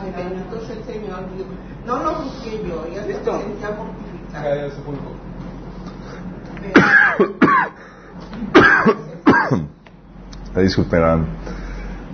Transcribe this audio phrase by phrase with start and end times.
[0.00, 1.20] Ay, bendito sea el Señor.
[1.86, 4.44] No lo busqué yo, ya se sentía mortificado.
[4.44, 5.12] Ya, ya se publicó.
[10.54, 11.26] Ay, disculpen, an-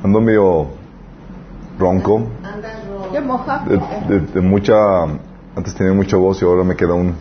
[0.05, 0.69] ando medio
[1.79, 2.27] ronco.
[3.69, 3.79] De,
[4.09, 4.75] de- de mucha.
[5.55, 7.17] Antes tenía mucha voz y ahora me queda un Un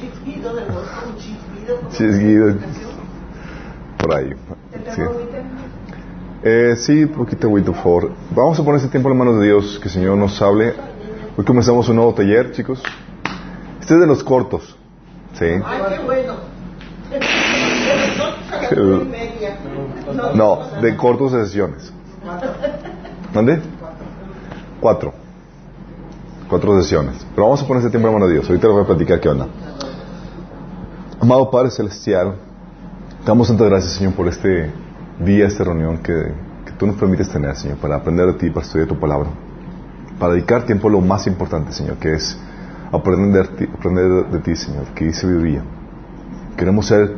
[0.00, 1.16] chisquido de voz, un
[1.90, 2.54] Chisguido.
[3.98, 4.30] por ahí.
[4.84, 5.02] ¿Te Sí?
[6.42, 8.12] Eh, sí poquito agüita, por favor.
[8.34, 10.74] Vamos a poner este tiempo en manos de Dios, que el Señor nos hable.
[11.36, 12.82] Hoy comenzamos un nuevo taller, chicos.
[13.80, 14.76] Este es de los cortos.
[15.34, 15.46] Sí.
[15.46, 16.34] Ay, qué bueno.
[20.34, 21.92] No, de cortos de sesiones.
[23.32, 23.60] ¿Dónde?
[24.80, 25.12] Cuatro.
[26.48, 27.26] Cuatro sesiones.
[27.34, 28.48] Pero vamos a poner este tiempo en manos de Dios.
[28.48, 29.48] Ahorita les voy a platicar qué onda.
[31.20, 32.36] Amado Padre Celestial,
[33.26, 34.70] damos tantas gracias, Señor, por este
[35.24, 36.12] día, esta reunión que,
[36.78, 39.30] tú nos permites tener, Señor, para aprender de ti, para estudiar tu palabra.
[40.18, 42.38] Para dedicar tiempo a lo más importante, Señor, que es
[42.92, 45.62] aprender, de ti- aprender de ti, Señor, que dice sabiduría.
[46.56, 47.12] Queremos ser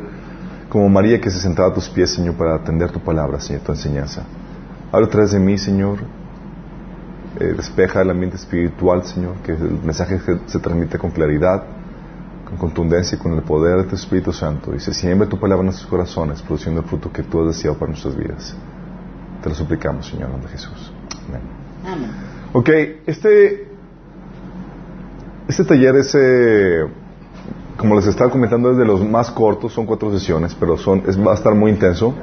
[0.69, 3.71] como María que se sentaba a tus pies, Señor, para atender tu palabra, Señor, tu
[3.71, 4.23] enseñanza.
[4.91, 5.99] Habla a través de mí, Señor.
[7.39, 11.63] Eh, despeja el ambiente espiritual, Señor, que el mensaje se transmite con claridad,
[12.51, 14.75] con contundencia y con el poder de tu Espíritu Santo.
[14.75, 17.77] Y se siembre tu palabra en nuestros corazones, produciendo el fruto que tú has deseado
[17.77, 18.55] para nuestras vidas.
[19.41, 20.91] Te lo suplicamos, Señor, en Jesús.
[21.27, 21.41] Amén.
[21.85, 22.11] Amén.
[22.53, 22.69] Ok,
[23.05, 23.67] este,
[25.47, 26.85] este taller es, eh,
[27.77, 31.17] como les estaba comentando, es de los más cortos, son cuatro sesiones, pero son, es,
[31.17, 32.13] va a estar muy intenso.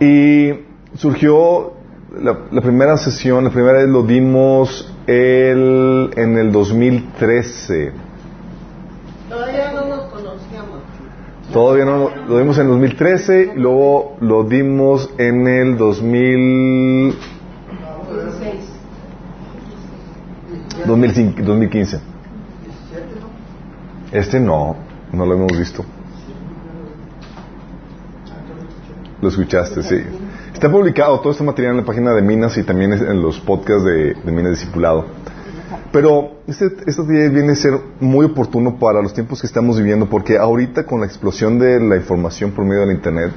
[0.00, 0.52] Y
[0.94, 1.74] surgió,
[2.18, 7.92] la, la primera sesión, la primera vez lo dimos el, en el 2013.
[9.28, 10.80] Todavía no nos conocíamos.
[11.52, 17.14] Todavía no lo, dimos en el 2013, y luego lo dimos en el 2000,
[18.14, 18.72] 16.
[20.86, 22.00] 2005 2015.
[24.12, 24.76] Este no,
[25.12, 25.84] no lo hemos visto.
[29.20, 29.96] Lo escuchaste, sí.
[30.52, 33.84] Está publicado todo este material en la página de Minas y también en los podcasts
[33.84, 35.04] de, de Minas Discipulado.
[35.92, 40.38] Pero este, este viene a ser muy oportuno para los tiempos que estamos viviendo porque
[40.38, 43.32] ahorita con la explosión de la información por medio del Internet,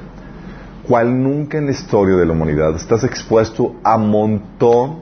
[0.86, 5.00] cual nunca en la historia de la humanidad estás expuesto a montón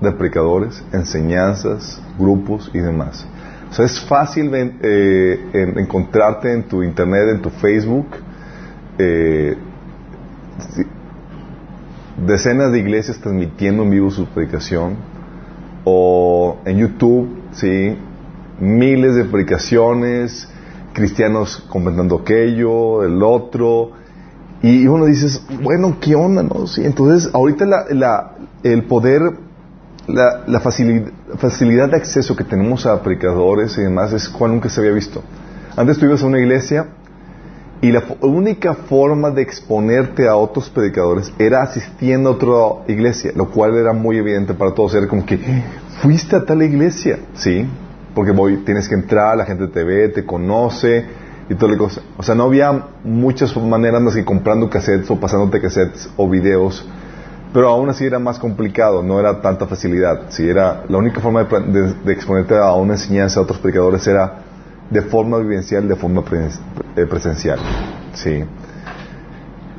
[0.00, 3.26] de predicadores, enseñanzas, grupos y demás.
[3.70, 8.06] O sea, es fácil eh, en- encontrarte en tu internet, en tu Facebook,
[8.98, 9.56] eh,
[12.26, 14.96] decenas de iglesias transmitiendo en vivo su predicación,
[16.66, 17.96] en YouTube, sí,
[18.60, 20.48] miles de predicaciones,
[20.92, 23.92] cristianos comentando aquello, el otro,
[24.62, 26.42] y uno dices, bueno, ¿qué onda?
[26.42, 26.66] No?
[26.66, 28.32] Sí, entonces, ahorita la, la-
[28.62, 29.22] el poder,
[30.08, 34.68] la, la facilidad, facilidad de acceso que tenemos a predicadores y demás es cual nunca
[34.68, 35.22] se había visto.
[35.76, 36.86] Antes tú ibas a una iglesia
[37.82, 43.50] y la única forma de exponerte a otros predicadores era asistiendo a otra iglesia, lo
[43.50, 44.94] cual era muy evidente para todos.
[44.94, 45.38] Era como que,
[46.02, 47.66] fuiste a tal iglesia, ¿sí?
[48.14, 51.04] Porque voy, tienes que entrar, la gente te ve, te conoce
[51.48, 52.00] y toda la cosa.
[52.16, 56.86] O sea, no había muchas maneras más que comprando cassettes o pasándote cassettes o videos,
[57.52, 60.22] pero aún así era más complicado, no era tanta facilidad.
[60.30, 64.06] Sí, era, la única forma de, de- de exponerte a una enseñanza a otros predicadores
[64.06, 64.40] era
[64.90, 66.48] de forma vivencial, de forma pre-
[66.96, 67.58] eh, presencial.
[68.14, 68.44] Sí.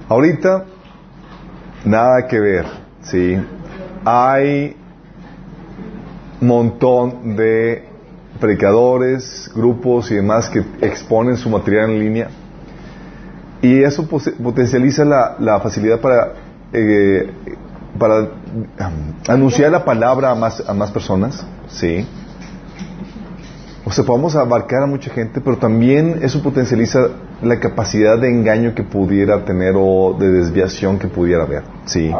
[0.09, 0.65] Ahorita,
[1.85, 2.65] nada que ver.
[3.01, 3.37] Sí.
[4.05, 4.75] Hay
[6.41, 7.83] montón de
[8.39, 12.27] predicadores, grupos y demás que exponen su material en línea.
[13.61, 16.33] Y eso potencializa la, facilidad para,
[16.73, 17.31] eh,
[17.97, 18.29] para
[19.27, 21.45] anunciar la palabra a más, a más personas.
[21.67, 22.05] Sí.
[23.83, 27.07] O sea, podemos abarcar a mucha gente, pero también eso potencializa
[27.41, 31.63] la capacidad de engaño que pudiera tener o de desviación que pudiera haber.
[31.85, 32.11] Sí.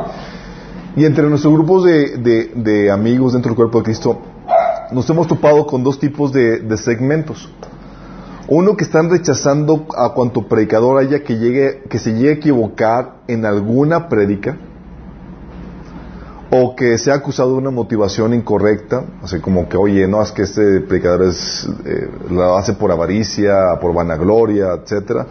[0.97, 4.17] Y entre nuestros grupos de, amigos dentro del cuerpo de Cristo,
[4.91, 7.47] nos hemos topado con dos tipos de, segmentos.
[8.47, 13.17] Uno que están rechazando a cuanto predicador haya que llegue, que se llegue a equivocar
[13.27, 14.57] en alguna prédica,
[16.49, 20.43] o que sea acusado de una motivación incorrecta, así como que, oye, no, es que
[20.43, 25.27] este predicador es, eh, lo hace por avaricia, por vanagloria, etcétera,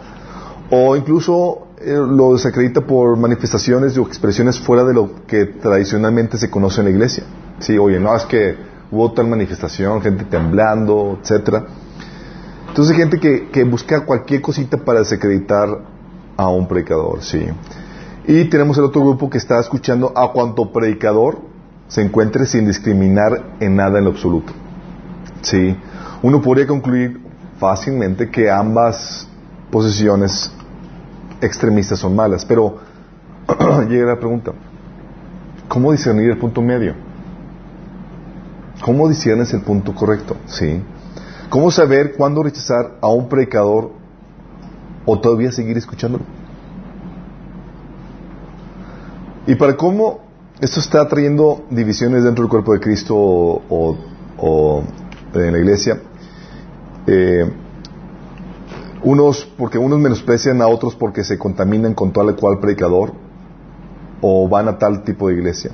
[0.69, 6.81] o incluso lo desacredita por manifestaciones o expresiones fuera de lo que tradicionalmente se conoce
[6.81, 7.23] en la iglesia.
[7.59, 8.55] Sí, oye, no, es que
[8.91, 11.65] hubo tal manifestación, gente temblando, etcétera.
[12.67, 15.69] Entonces hay gente que, que busca cualquier cosita para desacreditar
[16.35, 17.45] a un predicador, sí.
[18.27, 21.39] Y tenemos el otro grupo que está escuchando a cuanto predicador
[21.87, 24.51] se encuentre sin discriminar en nada en lo absoluto.
[25.41, 25.75] ¿Sí?
[26.21, 27.21] Uno podría concluir
[27.59, 29.27] fácilmente que ambas
[29.71, 30.51] posiciones
[31.41, 32.77] extremistas son malas, pero
[33.89, 34.53] llega la pregunta,
[35.67, 36.95] ¿cómo discernir el punto medio?
[38.81, 40.37] ¿Cómo discernes el punto correcto?
[40.45, 40.81] ¿Sí?
[41.49, 43.91] ¿Cómo saber cuándo rechazar a un predicador
[45.05, 46.23] o todavía seguir escuchándolo?
[49.47, 50.19] Y para cómo
[50.59, 54.83] esto está trayendo divisiones dentro del cuerpo de Cristo o,
[55.33, 56.01] en la iglesia,
[57.07, 57.49] eh,
[59.03, 63.13] unos porque unos menosprecian a otros porque se contaminan con tal cual predicador
[64.21, 65.71] o van a tal tipo de iglesia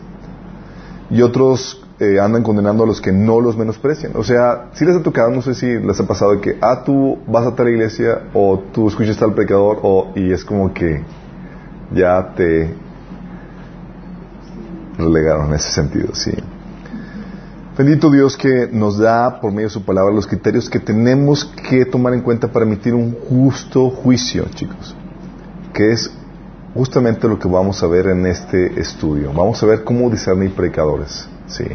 [1.10, 4.14] y otros eh, andan condenando a los que no los menosprecian.
[4.16, 7.20] O sea, si les ha tocado, no sé si les ha pasado que, ah, tú
[7.28, 11.04] vas a tal iglesia o tú escuchas tal predicador o, y es como que
[11.94, 12.74] ya te
[14.98, 16.32] relegaron en ese sentido, sí.
[17.76, 21.86] Bendito Dios que nos da por medio de su palabra los criterios que tenemos que
[21.86, 24.96] tomar en cuenta para emitir un justo juicio, chicos.
[25.74, 26.14] Que es
[26.76, 29.34] justamente lo que vamos a ver en este estudio.
[29.34, 31.66] Vamos a ver cómo discernir predicadores, sí.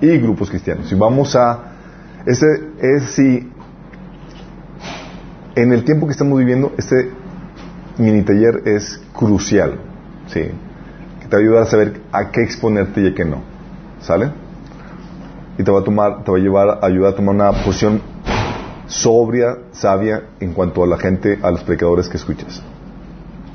[0.00, 0.90] Y, grupos cristianos.
[0.90, 1.72] Y vamos a
[2.26, 2.46] ese
[2.80, 3.48] es si
[5.54, 7.10] en el tiempo que estamos viviendo este
[7.98, 9.78] mini taller es crucial,
[10.26, 10.50] sí
[11.20, 13.42] que te va a ayudar a saber a qué exponerte y a qué no.
[14.00, 14.43] ¿Sale?
[15.58, 18.00] Y te va a tomar, te va a llevar, a ayudar a tomar una posición
[18.86, 22.62] sobria, sabia en cuanto a la gente, a los predicadores que escuchas.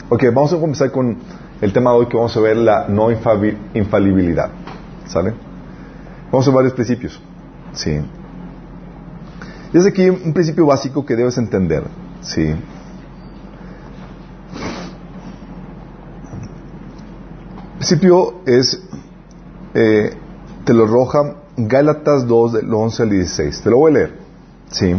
[0.10, 1.18] Ok, vamos a comenzar con
[1.62, 4.50] el tema de hoy que vamos a ver la no infalibilidad.
[5.08, 5.34] ¿Sale?
[6.32, 7.22] Vamos a ver varios principios.
[7.74, 8.00] Sí.
[9.74, 11.84] Y es aquí un principio básico que debes entender.
[12.22, 12.56] Sí.
[17.90, 18.80] principio es,
[19.74, 20.14] eh,
[20.64, 23.62] te lo arroja Gálatas 2 del 11 al 16.
[23.62, 24.14] Te lo voy a leer.
[24.72, 24.96] Sí.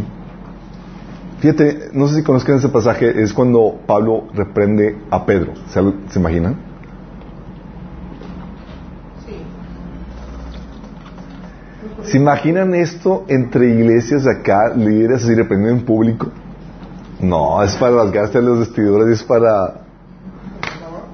[1.40, 5.54] Fíjate, no sé si conozcan ese pasaje, es cuando Pablo reprende a Pedro.
[5.68, 5.80] ¿Se,
[6.10, 6.56] ¿se imaginan?
[9.26, 9.36] Sí.
[12.10, 16.28] ¿Se imaginan esto entre iglesias acá, líderes así reprendiendo en público?
[17.20, 19.80] No, es para las de los vestidores, es para...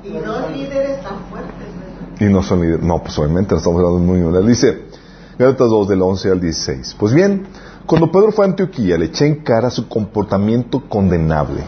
[0.03, 1.17] Y no líderes tan
[2.19, 2.83] y no son líderes.
[2.83, 4.47] No, pues obviamente no estamos hablando muy bien.
[4.47, 4.85] Dice,
[5.39, 6.97] Gálatas 2 del 11 al 16.
[6.99, 7.47] Pues bien,
[7.87, 11.63] cuando Pedro fue a Antioquía, le eché en cara su comportamiento condenable.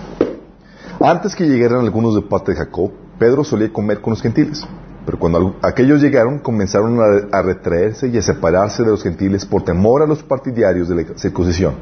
[1.01, 4.67] Antes que llegaran algunos de parte de Jacob, Pedro solía comer con los gentiles.
[5.05, 6.99] Pero cuando aquellos llegaron, comenzaron
[7.33, 11.19] a, retraerse y a separarse de los gentiles por temor a los partidarios de la
[11.19, 11.75] circuncisión.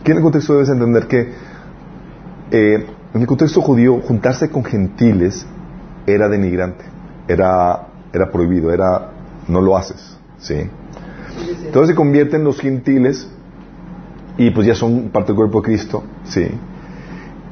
[0.00, 1.32] Aquí en el contexto debes entender que
[2.50, 5.46] eh, en el contexto judío, juntarse con gentiles
[6.06, 6.84] era denigrante,
[7.28, 9.10] era era prohibido, era
[9.48, 10.68] no lo haces, ¿sí?
[11.64, 13.28] Entonces se convierten los gentiles
[14.36, 16.46] y pues ya son parte del cuerpo de Cristo, ¿sí?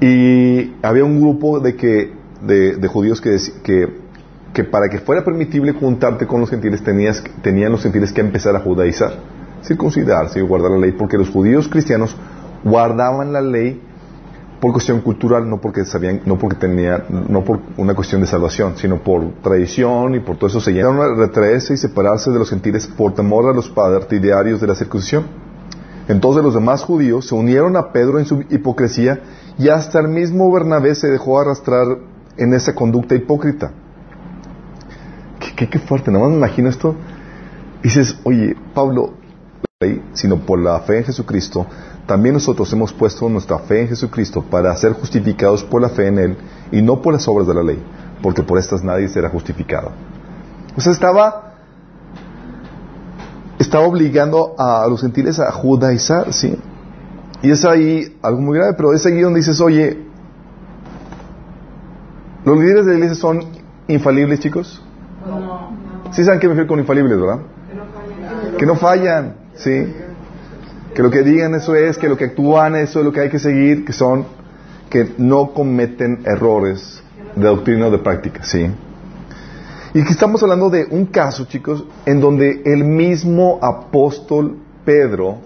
[0.00, 2.12] Y había un grupo de que
[2.42, 3.36] de, judíos que,
[4.52, 8.56] que, para que fuera permitible juntarte con los gentiles tenías, tenían los gentiles que empezar
[8.56, 9.14] a judaizar,
[9.62, 12.16] circuncidarse y guardar la ley, porque los judíos cristianos
[12.64, 13.80] guardaban la ley
[14.60, 18.74] por cuestión cultural, no porque sabían, no porque tenía, no por una cuestión de salvación,
[18.76, 22.50] sino por tradición y por todo eso se llegaron a retraerse y separarse de los
[22.50, 25.24] gentiles por temor a los partidarios de la circuncisión.
[26.08, 29.20] Entonces los demás judíos se unieron a Pedro en su hipocresía
[29.58, 31.86] y hasta el mismo Bernabé se dejó arrastrar
[32.36, 33.72] en esa conducta hipócrita.
[35.38, 36.96] Qué, fuerte, nada más me imagino esto.
[37.82, 39.12] dices, oye, Pablo,
[40.12, 41.66] sino por la fe en Jesucristo,
[42.04, 46.18] también nosotros hemos puesto nuestra fe en Jesucristo para ser justificados por la fe en
[46.18, 46.36] Él
[46.70, 47.82] y no por las obras de la ley,
[48.22, 49.92] porque por estas nadie será justificado.
[50.76, 51.54] O sea, estaba,
[53.58, 56.58] estaba obligando a los gentiles a judaizar, ¿sí?
[57.40, 59.96] Y es ahí algo muy grave, pero es ahí donde dices, oye,
[62.44, 63.46] ¿los líderes de la iglesia son
[63.88, 64.82] infalibles, chicos?
[65.26, 65.70] No.
[66.12, 67.38] Sí saben qué me refiero con infalibles, ¿verdad?
[67.66, 68.56] Que no fallan.
[68.58, 69.94] Que no fallan, ¿sí?
[70.94, 73.28] Que lo que digan eso es, que lo que actúan eso es lo que hay
[73.28, 74.26] que seguir, que son,
[74.88, 77.02] que no cometen errores
[77.36, 78.70] de doctrina o de práctica, ¿sí?
[79.92, 85.38] Y aquí estamos hablando de un caso, chicos, en donde el mismo apóstol Pedro,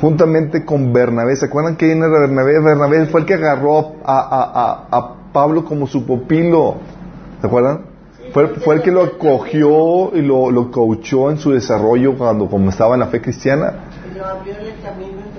[0.00, 2.60] juntamente con Bernabé, ¿se acuerdan quién era Bernabé?
[2.60, 6.76] Bernabé fue el que agarró a, a, Pablo como su pupilo,
[7.40, 7.91] ¿se acuerdan?
[8.32, 12.70] Fue, fue, el que lo acogió y lo, lo coachó en su desarrollo cuando como
[12.70, 13.74] estaba en la fe cristiana.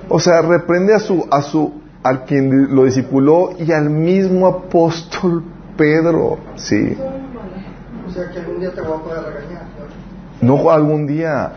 [0.08, 1.72] O sea, reprende a su, a su,
[2.02, 5.42] al quien lo discipuló y al mismo apóstol
[5.76, 6.96] Pedro, sí.
[8.06, 9.62] O sea, que algún día te voy a poder regañar.
[10.40, 11.52] No algún día.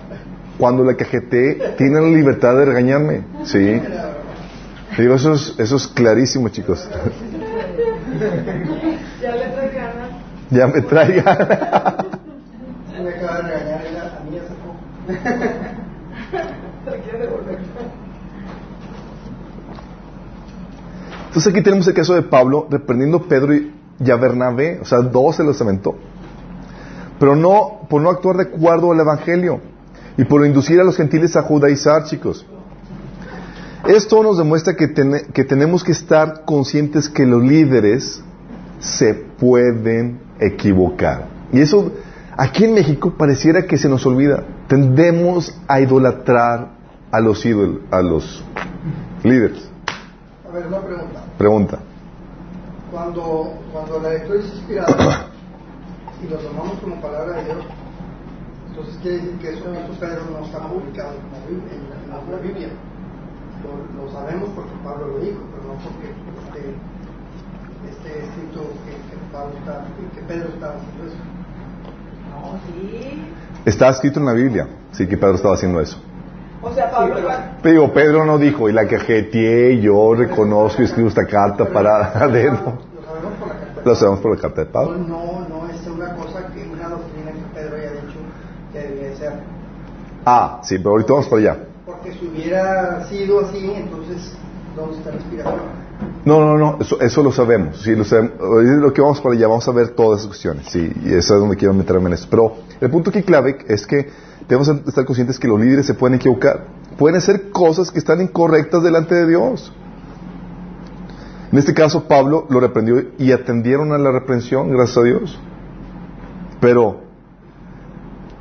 [0.57, 3.21] Cuando la cajeté, tienen la libertad de regañarme.
[3.43, 3.79] ¿Sí?
[4.97, 6.89] Digo, eso es, eso es clarísimo, chicos.
[9.21, 10.27] Ya le trae ganas.
[10.51, 11.25] Ya me traigan.
[13.03, 14.77] Me acaba de regañar ella, a mí hace poco.
[16.91, 17.59] Se quiere devolver.
[21.27, 24.85] Entonces aquí tenemos el caso de Pablo reprendiendo a Pedro y y a Bernabé, o
[24.85, 25.95] sea, dos se los aventó.
[27.19, 29.59] Pero no por no actuar de acuerdo al Evangelio
[30.17, 32.45] y por inducir a los gentiles a judaizar, chicos.
[33.87, 38.21] Esto nos demuestra que, tene- que tenemos que estar conscientes que los líderes
[38.79, 41.25] se pueden equivocar.
[41.51, 41.91] Y eso
[42.37, 44.43] aquí en México pareciera que se nos olvida.
[44.67, 46.69] Tendemos a idolatrar
[47.11, 48.43] a los ídolos, a los
[49.23, 49.69] líderes.
[50.47, 51.23] A ver, una pregunta.
[51.37, 51.79] Pregunta.
[52.91, 55.27] Cuando, cuando la lectura es inspirada
[56.23, 57.65] y lo tomamos como palabra de Dios,
[58.69, 62.31] entonces quiere decir que eso, estos Pedro no está publicado como Biblia, en, la, en
[62.31, 62.69] la Biblia.
[63.65, 66.13] Lo, lo sabemos porque Pablo lo dijo, pero no porque
[66.45, 66.77] esté,
[67.89, 71.17] esté escrito que, que, Pablo está, que Pedro estaba haciendo eso.
[72.31, 73.33] No, sí.
[73.65, 76.01] Está escrito en la Biblia, sí que Pedro estaba haciendo eso.
[76.61, 77.15] O sea, Pablo.
[77.17, 77.23] Sí,
[77.61, 81.73] pero- digo, Pedro no dijo, y la cajeteé, yo reconozco y escribo esta carta Pero
[81.73, 82.73] para carta.
[83.85, 84.97] Lo sabemos por la carta de Pablo.
[84.97, 88.19] no, no es una cosa que una doctrina que Pedro haya dicho
[88.73, 89.33] que debía ser.
[90.25, 91.57] Ah, sí, pero ahorita vamos para allá.
[91.85, 94.35] Porque si hubiera sido así, entonces,
[94.75, 95.59] ¿dónde está la inspiración?
[96.25, 97.81] No, no, no, eso, eso lo sabemos.
[97.81, 98.33] Sí, lo sabemos.
[98.39, 100.65] Lo que vamos para allá, vamos a ver todas esas cuestiones.
[100.69, 102.27] Sí, y eso es donde quiero meterme en esto.
[102.29, 104.09] Pero el punto aquí clave es que
[104.47, 106.65] debemos estar conscientes que los líderes se pueden equivocar.
[106.97, 109.71] Pueden hacer cosas que están incorrectas delante de Dios.
[111.51, 115.39] En este caso, Pablo lo reprendió y atendieron a la reprensión, gracias a Dios.
[116.59, 117.01] Pero,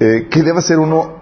[0.01, 1.17] eh, ¿qué debe hacer uno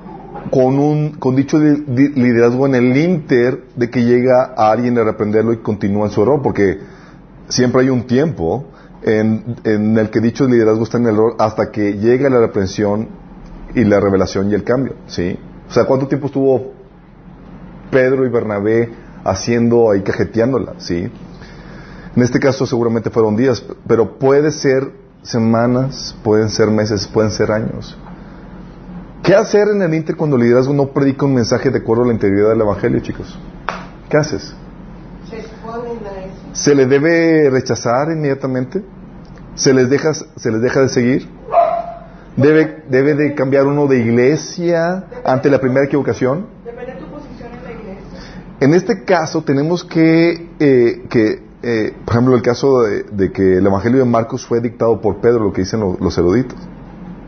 [0.51, 4.99] con un con dicho de- de liderazgo en el inter de que llega a alguien
[4.99, 6.41] a reprenderlo y continúa en su error?
[6.43, 6.79] Porque
[7.49, 8.67] siempre hay un tiempo
[9.03, 13.09] en, en el que dicho liderazgo está en el error hasta que llega la reprensión
[13.75, 15.39] y la revelación y el cambio, ¿sí?
[15.69, 16.73] O sea, ¿cuánto tiempo estuvo
[17.91, 18.91] Pedro y Bernabé
[19.25, 21.11] haciendo ahí cajeteándola, ¿sí?
[22.17, 27.51] En este caso seguramente fueron días, pero puede ser semanas, pueden ser meses, pueden ser
[27.51, 27.99] años.
[29.25, 32.07] ¿Qué hacer en el Inter cuando el liderazgo no predica un mensaje de acuerdo a
[32.09, 33.39] la integridad del Evangelio, chicos?
[34.11, 34.55] ¿Qué haces?
[35.31, 36.35] Se exponen a eso.
[36.53, 38.85] ¿Se le debe rechazar inmediatamente?
[39.55, 41.29] ¿Se les deja, se les deja de seguir?
[42.37, 46.47] ¿Debe, ¿Debe de cambiar uno de iglesia ante la primera equivocación?
[46.65, 48.05] Depende de tu posición en la iglesia.
[48.61, 53.55] En este caso tenemos que, eh, que eh, por ejemplo, el caso de, de que
[53.57, 56.59] el Evangelio de Marcos fue dictado por Pedro, lo que dicen lo- los eruditos.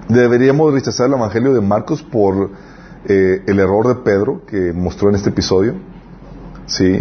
[0.09, 2.51] Deberíamos rechazar el Evangelio de Marcos por
[3.07, 5.75] eh, el error de Pedro que mostró en este episodio.
[6.67, 7.01] Sí.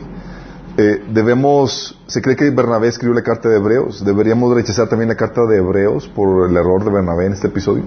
[0.77, 4.03] Eh, debemos, se cree que Bernabé escribió la carta de Hebreos.
[4.03, 7.83] Deberíamos rechazar también la carta de Hebreos por el error de Bernabé en este episodio.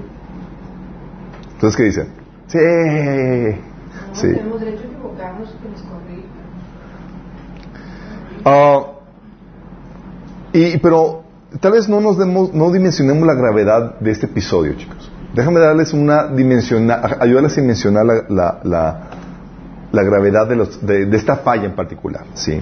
[1.55, 2.09] Entonces, ¿qué dicen?
[2.47, 2.59] Sí.
[4.09, 4.29] No Sí.
[4.35, 6.29] tenemos derecho a equivocarnos que nos corrijan.
[8.45, 8.87] Ah,
[10.53, 11.25] y, pero
[11.61, 15.11] tal vez no nos demos, no dimensionemos la gravedad de este episodio, chicos.
[15.35, 18.61] Déjame darles una dimensionar, ayudarles a dimensionar la,
[19.93, 22.61] la, gravedad de, los, de, esta falla en particular, ¿sí?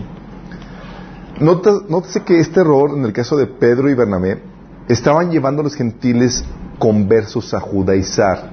[1.40, 4.42] Nótese que este error, en el caso de Pedro y Bernabé,
[4.88, 6.44] estaban llevando a los gentiles
[6.78, 8.50] conversos a judaizar.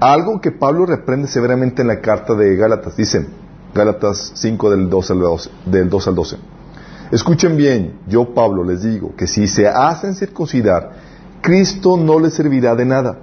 [0.00, 2.96] Algo que Pablo reprende severamente en la carta de Gálatas.
[2.96, 3.28] Dicen,
[3.74, 5.50] Gálatas 5 del 2 al 12.
[5.66, 6.36] Del 2 al 12.
[7.10, 10.92] Escuchen bien, yo Pablo les digo que si se hacen circuncidar,
[11.40, 13.18] Cristo no les servirá de nada.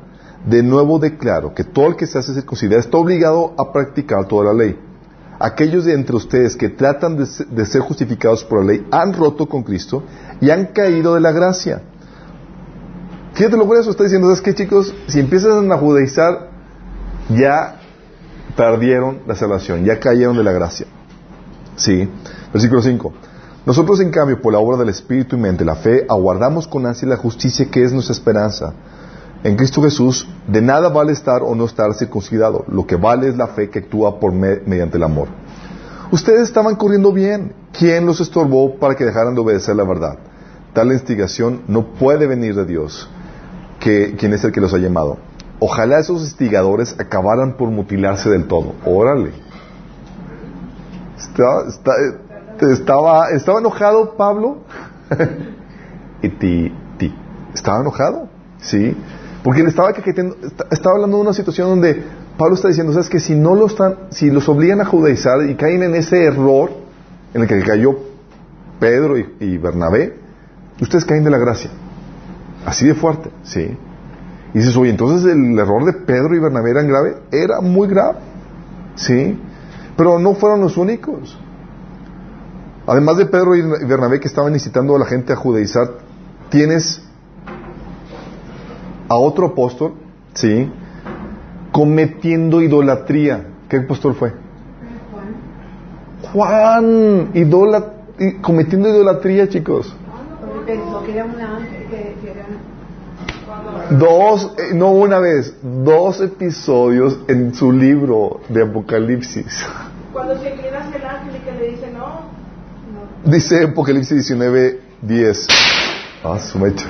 [0.45, 4.45] De nuevo declaro que todo el que se hace circuncidar está obligado a practicar toda
[4.45, 4.79] la ley.
[5.39, 9.13] Aquellos de entre ustedes que tratan de, se- de ser justificados por la ley han
[9.13, 10.03] roto con Cristo
[10.41, 11.81] y han caído de la gracia.
[13.33, 14.93] Fíjate lo grueso, está diciendo, ¿sabes qué chicos?
[15.07, 16.49] Si empiezan a judaizar,
[17.29, 17.81] ya
[18.55, 20.87] perdieron la salvación, ya cayeron de la gracia.
[21.75, 22.09] Sí.
[22.53, 23.13] Versículo 5.
[23.65, 27.07] Nosotros, en cambio, por la obra del Espíritu y mente, la fe, aguardamos con ansia
[27.07, 28.73] la justicia que es nuestra esperanza.
[29.43, 32.63] En Cristo Jesús, de nada vale estar o no estar circuncidado.
[32.67, 35.27] Lo que vale es la fe que actúa por me- mediante el amor.
[36.11, 37.53] Ustedes estaban corriendo bien.
[37.77, 40.17] ¿Quién los estorbó para que dejaran de obedecer la verdad?
[40.73, 43.09] Tal instigación no puede venir de Dios,
[43.79, 45.17] que, quien es el que los ha llamado.
[45.59, 48.73] Ojalá esos instigadores acabaran por mutilarse del todo.
[48.85, 49.31] Órale.
[51.17, 51.93] Está- está-
[52.61, 54.57] estaba, estaba enojado Pablo.
[56.21, 57.15] y ti, ti.
[57.53, 58.27] Estaba enojado.
[58.59, 58.95] Sí.
[59.43, 62.03] Porque le estaba, estaba hablando de una situación donde
[62.37, 65.55] Pablo está diciendo, sabes que si no lo están, si los obligan a judaizar y
[65.55, 66.71] caen en ese error
[67.33, 67.95] en el que cayó
[68.79, 70.17] Pedro y, y Bernabé,
[70.81, 71.69] ustedes caen de la gracia.
[72.65, 73.77] Así de fuerte, ¿sí?
[74.53, 78.19] Y dices, oye, entonces el error de Pedro y Bernabé era grave, era muy grave,
[78.95, 79.39] ¿sí?
[79.95, 81.37] Pero no fueron los únicos.
[82.87, 85.89] Además de Pedro y Bernabé que estaban incitando a la gente a judaizar,
[86.49, 87.01] tienes
[89.09, 89.93] a otro apóstol,
[90.33, 90.71] ¿sí?
[91.71, 93.47] Cometiendo idolatría.
[93.67, 94.33] ¿Qué apóstol fue?
[96.31, 97.31] Juan,
[98.19, 99.95] y- cometiendo idolatría, chicos.
[103.91, 109.65] Dos, eh, no una vez, dos episodios en su libro de Apocalipsis.
[110.11, 111.94] Cuando se hacia el ángel y que le dice no,
[113.25, 115.47] Dice Apocalipsis 19, 10.
[116.23, 116.87] Ah, su mecha.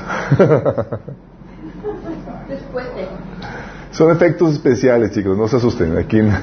[3.91, 5.97] Son efectos especiales, chicos, no se asusten.
[5.97, 6.21] Aquí.
[6.21, 6.33] no.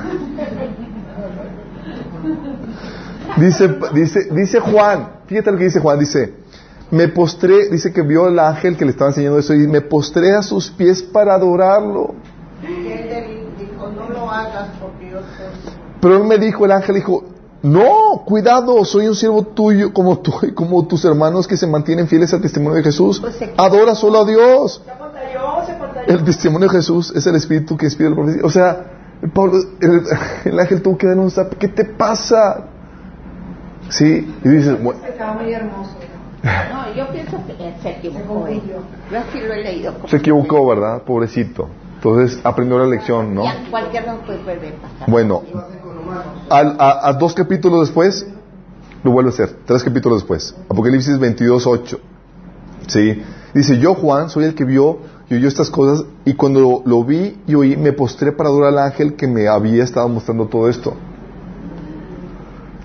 [3.37, 6.35] Dice, dice, dice Juan, fíjate lo que dice Juan, dice,
[6.91, 10.35] me postré, dice que vio al ángel que le estaba enseñando eso y me postré
[10.35, 12.15] a sus pies para adorarlo.
[12.63, 15.73] él dijo no lo hagas porque yo soy.
[16.01, 17.25] Pero él me dijo, el ángel dijo,
[17.63, 22.09] no, cuidado, soy un siervo tuyo como tú y como tus hermanos que se mantienen
[22.09, 23.23] fieles al testimonio de Jesús.
[23.57, 24.83] Adora solo a Dios.
[26.07, 28.43] El testimonio de Jesús es el espíritu que inspira el profecía.
[28.45, 28.85] O sea,
[29.23, 30.03] el, Pablo, el,
[30.53, 32.67] el ángel tuvo que denunciar, ¿qué te pasa?
[33.89, 35.91] Sí, y dices, bueno, estaba muy hermoso.
[36.43, 38.49] No, yo pienso que se equivocó.
[38.49, 38.61] ¿eh?
[39.11, 39.95] Yo así lo he leído.
[39.95, 41.03] como- se equivocó, ¿verdad?
[41.03, 41.69] Pobrecito.
[41.97, 43.45] Entonces aprendió la lección, ¿no?
[43.45, 45.09] Ya cualquier no puede puede pasar.
[45.09, 45.43] Bueno,
[46.51, 48.27] A dos capítulos después,
[49.05, 49.57] lo vuelve a hacer.
[49.65, 50.55] Tres capítulos después.
[50.69, 52.01] Apocalipsis 22, 8.
[52.89, 53.23] ¿Sí?
[53.55, 57.05] Dice, yo Juan soy el que vio y oyó estas cosas y cuando lo, lo
[57.05, 60.69] vi y oí, me postré para adorar al ángel que me había estado mostrando todo
[60.69, 60.95] esto.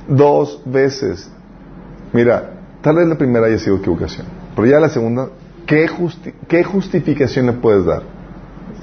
[0.07, 1.29] Dos veces.
[2.13, 4.25] Mira, tal vez la primera haya sido equivocación,
[4.55, 5.29] pero ya la segunda,
[5.65, 8.03] ¿qué, justi- qué justificación le puedes dar?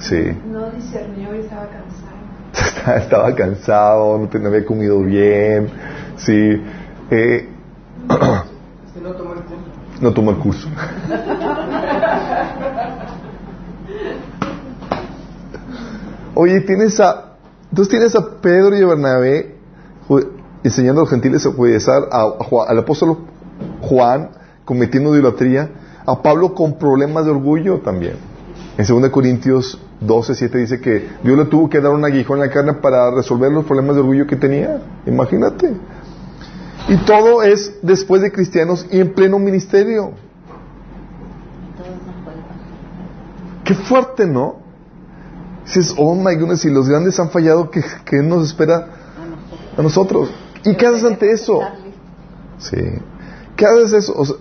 [0.00, 0.36] Sí.
[0.50, 2.13] No discernió y estaba cansado.
[2.96, 5.68] estaba cansado, no, te- no había comido bien,
[6.16, 6.62] sí,
[7.10, 7.48] eh,
[9.00, 9.58] no toma el curso.
[10.00, 10.68] no tomó el curso.
[16.34, 17.36] Oye, tienes a,
[17.70, 19.54] entonces tienes a Pedro y a Bernabé
[20.64, 22.24] enseñando a los gentiles a judaizar, a,
[22.68, 23.18] al apóstol
[23.82, 24.30] Juan
[24.64, 25.70] cometiendo idolatría,
[26.06, 28.16] a Pablo con problemas de orgullo también.
[28.76, 32.46] En 2 Corintios 12, 7 dice que Dios le tuvo que dar un aguijón en
[32.46, 34.82] la carne para resolver los problemas de orgullo que tenía.
[35.06, 35.74] Imagínate.
[36.88, 40.12] Y todo es después de cristianos y en pleno ministerio.
[43.64, 44.56] Qué fuerte, ¿no?
[45.64, 48.88] Dices, oh my goodness, si los grandes han fallado, ¿qué, qué nos espera
[49.78, 50.30] A nosotros.
[50.64, 51.60] ¿Y qué haces ante eso?
[52.58, 52.76] Sí.
[53.56, 54.14] ¿Qué haces eso?
[54.14, 54.36] O sea,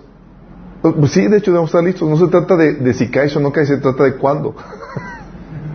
[0.82, 2.06] pues sí, de hecho debemos estar listos.
[2.08, 4.54] No se trata de, de si caes o no caes, se trata de cuándo.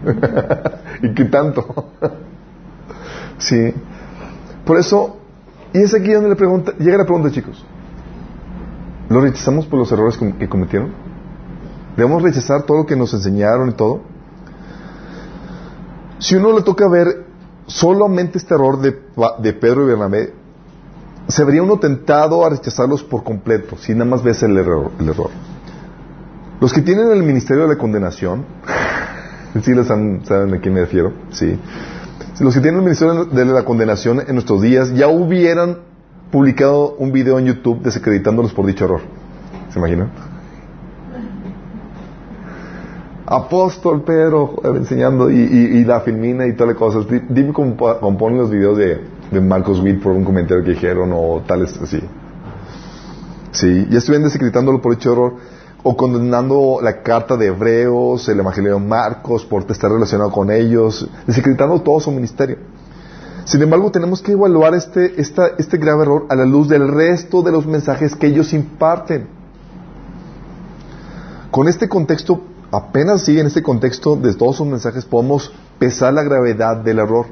[1.02, 1.92] y qué tanto.
[3.38, 3.74] sí.
[4.66, 5.18] Por eso,
[5.74, 7.66] y es aquí donde le pregunta, llega la pregunta, chicos.
[9.10, 10.92] ¿Lo rechazamos por los errores que cometieron?
[11.98, 14.02] ¿Debemos rechazar todo lo que nos enseñaron y todo?
[16.20, 17.26] Si uno le toca ver
[17.66, 20.34] solamente este error de Pedro y Bernabé,
[21.30, 24.92] se vería uno tentado a rechazarlos por completo, si nada más ves el error.
[25.00, 25.30] El error.
[26.60, 28.46] Los que tienen el ministerio de la condenación,
[29.64, 31.14] ¿sí les han- saben a quién me refiero?
[31.32, 31.58] Sí.
[32.40, 35.80] Los que tienen el ministerio de la condenación en nuestros días ya hubieran
[36.32, 39.02] publicado un video en YouTube desacreditándolos por dicho error.
[39.74, 40.10] ¿Se imaginan?
[43.26, 47.08] Apóstol Pedro enseñando y, y- y la filmina y todas las cosas.
[47.08, 50.64] Di- Dime cómo po- cómo ponen los videos de, de Marcos Witt por un comentario
[50.64, 52.02] que dijeron o tales así.
[53.52, 55.34] Sí, ya estuvieron desacreditándolo por dicho error
[55.84, 61.08] o condenando la carta de Hebreos, el Evangelio de Marcos por estar relacionado con ellos,
[61.26, 62.58] desacreditando todo su ministerio.
[63.46, 67.52] Sin embargo, tenemos que evaluar este, este grave error a la luz del resto de
[67.52, 69.28] los mensajes que ellos imparten.
[71.50, 76.22] Con este contexto, apenas sí, en este contexto de todos sus mensajes, podemos pesar la
[76.22, 77.26] gravedad del error.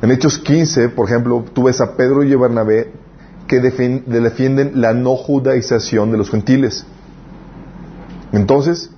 [0.00, 2.92] En Hechos 15, por ejemplo, tú ves a Pedro y a Bernabé
[3.48, 6.86] que defienden la no judaización de los gentiles.
[8.34, 8.90] Entonces,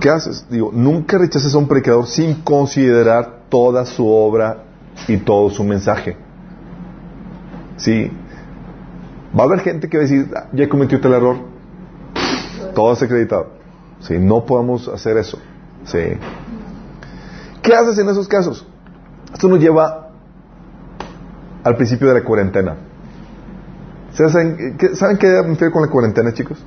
[0.00, 0.46] ¿qué haces?
[0.50, 4.64] Digo, nunca rechaces a un predicador sin considerar toda su obra
[5.08, 6.16] y todo su mensaje.
[7.76, 8.10] Sí.
[9.38, 11.36] Va a haber gente que va a decir, "Ah, ya cometió tal error.
[12.74, 13.48] Todo es acreditado.
[14.00, 14.18] ¿sí?
[14.18, 15.38] No podemos hacer eso.
[15.84, 15.98] ¿sí?
[17.62, 18.66] ¿Qué haces en esos casos?
[19.32, 20.08] Esto nos lleva
[21.64, 22.76] al principio de la cuarentena.
[24.12, 26.58] ¿Saben qué, ¿saben qué me refiero con la cuarentena, chicos?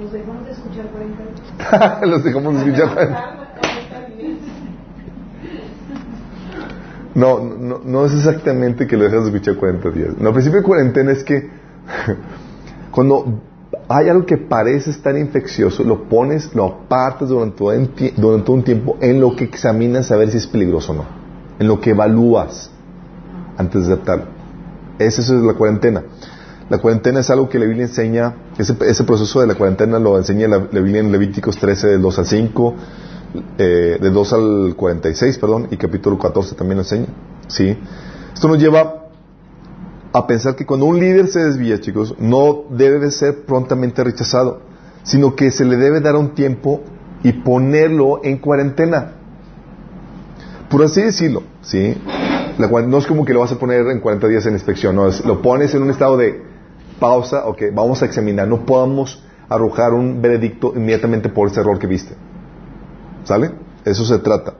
[0.00, 1.40] Nos dejamos de escuchar 40 años.
[2.06, 3.40] Los dejamos de escuchar.
[7.14, 10.08] No, no, no es exactamente que lo dejas de escuchar 40 días.
[10.18, 11.50] No, al principio de cuarentena es que
[12.90, 13.40] cuando
[13.88, 19.20] hay algo que parece estar infeccioso, lo pones, lo apartas durante durante un tiempo en
[19.20, 21.04] lo que examinas a ver si es peligroso o no.
[21.58, 22.70] En lo que evalúas
[23.56, 24.26] antes de aceptarlo.
[24.98, 26.04] Eso es la cuarentena.
[26.70, 30.46] La cuarentena es algo que la Biblia enseña, ese, proceso de la cuarentena lo enseña
[30.46, 32.74] la, Biblia en Levíticos 13, del 2 al 5,
[33.58, 37.08] eh, del 2 al 46, perdón, y capítulo 14 también lo enseña.
[37.48, 37.76] ¿sí?
[38.32, 39.08] Esto nos lleva
[40.12, 44.60] a pensar que cuando un líder se desvía, chicos, no debe de ser prontamente rechazado,
[45.02, 46.82] sino que se le debe dar un tiempo
[47.24, 49.14] y ponerlo en cuarentena.
[50.68, 52.00] Por así decirlo, ¿sí?
[52.58, 55.42] No es como que lo vas a poner en 40 días en inspección, no, lo
[55.42, 56.49] pones en un estado de
[57.00, 61.88] pausa, ok, vamos a examinar, no podamos arrojar un veredicto inmediatamente por ese error que
[61.88, 62.14] viste.
[63.24, 63.50] ¿Sale?
[63.84, 64.54] Eso se trata.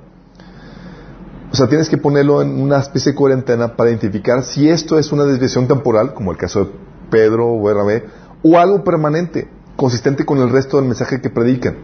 [1.53, 5.12] O sea, tienes que ponerlo en una especie de cuarentena para identificar si esto es
[5.12, 6.70] una desviación temporal, como el caso de
[7.11, 8.07] Pedro o Bernabé,
[8.42, 11.76] o algo permanente, consistente con el resto del mensaje que predican.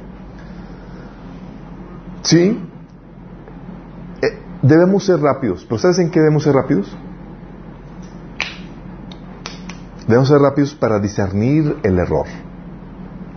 [2.23, 2.61] ¿Sí?
[4.23, 5.64] Eh, debemos ser rápidos.
[5.69, 6.97] ¿Pero sabes en qué debemos ser rápidos?
[10.07, 12.27] Debemos ser rápidos para discernir el error.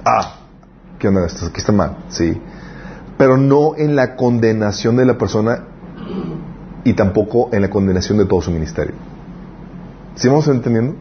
[0.05, 0.35] Ah,
[0.99, 1.25] ¿qué onda?
[1.25, 2.39] Esto aquí está mal, sí.
[3.17, 5.63] Pero no en la condenación de la persona
[6.83, 8.93] y tampoco en la condenación de todo su ministerio.
[10.15, 10.95] ¿Sí vamos entendiendo?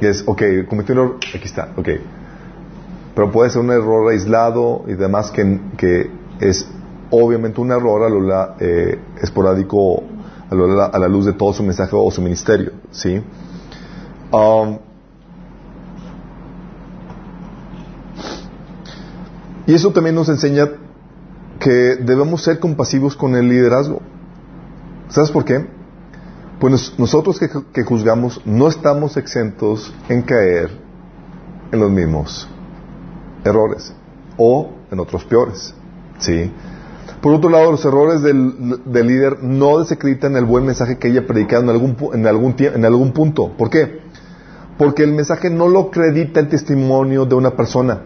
[0.00, 1.88] Y es, ok, cometí un error, aquí está, ok.
[3.14, 6.68] Pero puede ser un error aislado y demás que, que es
[7.10, 10.02] obviamente un error a lo eh, esporádico
[10.50, 13.22] a, lo la- a la luz de todo su mensaje o su ministerio, ¿sí?
[14.32, 14.78] Um,
[19.70, 20.68] y eso también nos enseña
[21.60, 24.00] que debemos ser compasivos con el liderazgo.
[25.10, 25.64] ¿Sabes por qué?
[26.58, 30.70] Pues nos- nosotros que, juzgamos no estamos exentos en caer
[31.70, 32.48] en los mismos
[33.44, 33.94] errores
[34.36, 35.72] o en otros peores.
[36.18, 36.50] ¿sí?
[37.20, 41.62] Por otro lado, los errores del, líder no desacreditan el buen mensaje que ella predicado
[41.62, 43.52] en algún, en, algún, en algún punto.
[43.56, 44.00] ¿Por qué?
[44.76, 48.02] Porque el mensaje no lo acredita el testimonio de una persona,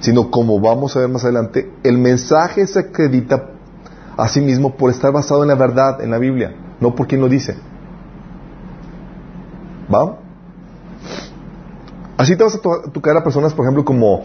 [0.00, 3.50] sino como vamos a ver más adelante, el mensaje se acredita
[4.16, 7.20] a sí mismo por estar basado en la verdad, en la Biblia, no por quien
[7.20, 7.56] lo dice.
[9.92, 10.16] ¿Va?
[12.16, 14.24] Así te vas a to- tocar a personas, por ejemplo, como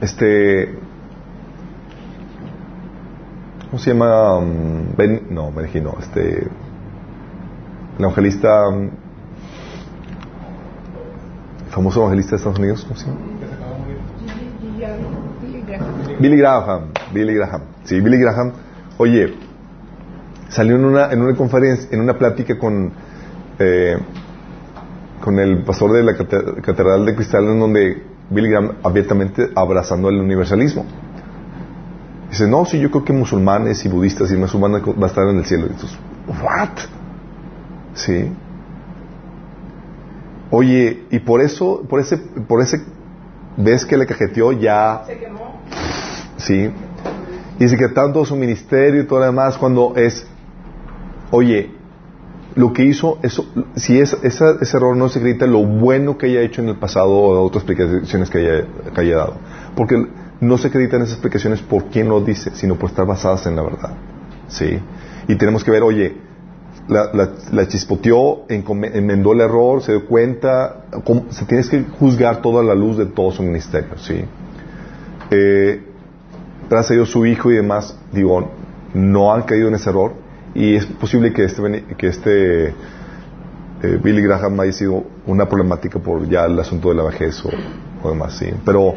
[0.00, 0.78] este.
[3.70, 4.40] ¿Cómo se llama?
[4.40, 6.38] Mm, Ben- no, Benji, no, este.
[7.98, 8.68] El evangelista.
[8.70, 8.90] mm,
[11.66, 13.18] el famoso evangelista de Estados Unidos, ¿cómo se llama?
[16.22, 17.62] Billy Graham, Billy Graham.
[17.84, 18.52] Sí, Billy Graham.
[18.98, 19.34] Oye,
[20.48, 22.92] salió en una, en una conferencia, en una plática con,
[23.58, 23.96] eh,
[25.20, 30.08] con el pastor de la cate- Catedral de Cristal, en donde Billy Graham abiertamente abrazando
[30.08, 30.86] el universalismo.
[32.30, 35.36] Dice, no, sí, yo creo que musulmanes y budistas y musulmanes van a estar en
[35.38, 35.66] el cielo.
[35.66, 36.70] Entonces, ¿what?
[37.94, 38.30] Sí.
[40.50, 42.82] Oye, y por eso, por ese, por ese,
[43.56, 45.51] ves que le cajeteó ya Se quemó.
[46.42, 46.70] ¿Sí?
[47.58, 50.26] Y dice que tanto su ministerio y todo lo demás, cuando es,
[51.30, 51.70] oye,
[52.54, 56.26] lo que hizo, eso, si es, esa- ese error no se acredita lo bueno que
[56.26, 59.34] haya hecho en el pasado o otras explicaciones que haya, haya dado.
[59.76, 60.06] Porque
[60.40, 63.62] no se acreditan esas explicaciones por quien lo dice, sino por estar basadas en la
[63.62, 63.90] verdad.
[64.48, 64.78] ¿Sí?
[65.28, 66.16] Y tenemos que ver, oye,
[66.88, 70.84] la, la, la chispoteó, enmendó el error, se dio cuenta,
[71.30, 74.24] se tienes que juzgar toda la luz de todo su ministerio, ¿sí?
[75.30, 75.80] Eh,
[76.78, 78.50] a Dios su hijo y demás, digo,
[78.94, 80.12] no han caído en ese error
[80.54, 86.28] y es posible que este, que este eh, Billy Graham haya sido una problemática por
[86.28, 88.46] ya el asunto de la vejez o, demás, sí.
[88.64, 88.94] Pero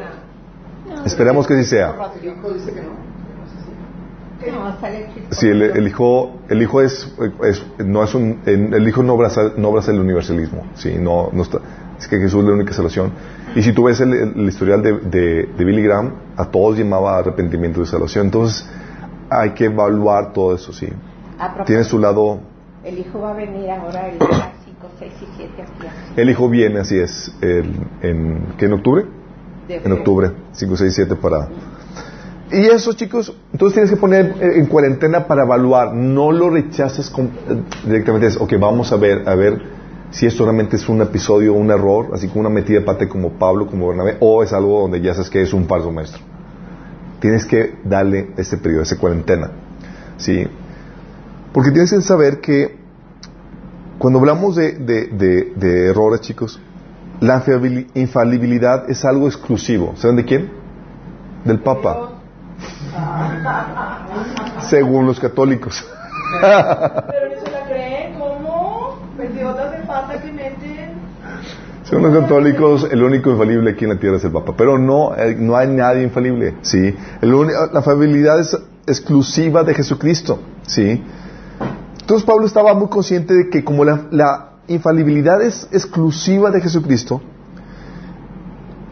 [1.06, 1.94] esperemos que así sea.
[5.32, 9.70] Sí, el, hijo, el hijo es, es- no es un, el hijo no abraza, no
[9.70, 13.12] abraza el universalismo, sí, no, no es que Jesús es la única salvación.
[13.56, 16.78] Y si tú ves el, el- el historial de, de, de Billy Graham, a todos
[16.78, 18.26] llamaba arrepentimiento y salvación.
[18.28, 18.68] Entonces,
[19.30, 20.88] hay que evaluar todo eso, sí.
[21.66, 22.40] Tiene su lado,
[22.84, 25.88] El hijo va a venir ahora el día 5, 6 y 7 aquí.
[25.88, 29.06] a- el hijo viene, así es, el- en, ¿qué, en octubre?
[29.68, 31.48] de En octubre, 5, 6, 7 para...
[32.52, 35.94] y eso, chicos, entonces tienes que poner en cuarentena para evaluar.
[35.94, 38.28] No lo rechaces con- eh, directamente.
[38.28, 39.75] Es, ok, vamos a ver, a ver
[40.12, 43.32] si esto realmente es un episodio, un error, así como una metida de pate como
[43.32, 46.22] Pablo, como Bernabé, o es algo donde ya sabes que es un falso maestro.
[47.20, 49.52] Tienes que darle ese periodo, esa cuarentena.
[50.18, 50.48] ¿Sí?
[51.54, 52.78] Porque tienes que saber que
[53.98, 56.60] cuando hablamos de, de- de- de errores, chicos,
[57.22, 59.94] la infalibili- infalibilidad es algo exclusivo.
[59.96, 60.50] ¿Saben de quién?
[61.46, 62.12] Del Papa.
[64.70, 65.86] Según los católicos.
[66.42, 68.14] Pero no se la creen,
[70.32, 70.90] meten.
[71.84, 74.54] Según los católicos, el único infalible aquí en la tierra es el Papa.
[74.58, 76.56] Pero no, eh, no hay nadie infalible.
[76.62, 76.96] ¿sí?
[77.22, 78.58] El uni- la infalibilidad es
[78.88, 80.40] exclusiva de Jesucristo.
[80.68, 81.04] ¿sí?
[82.02, 87.22] Entonces Pablo estaba muy consciente de que como la, infalibilidad es exclusiva de Jesucristo,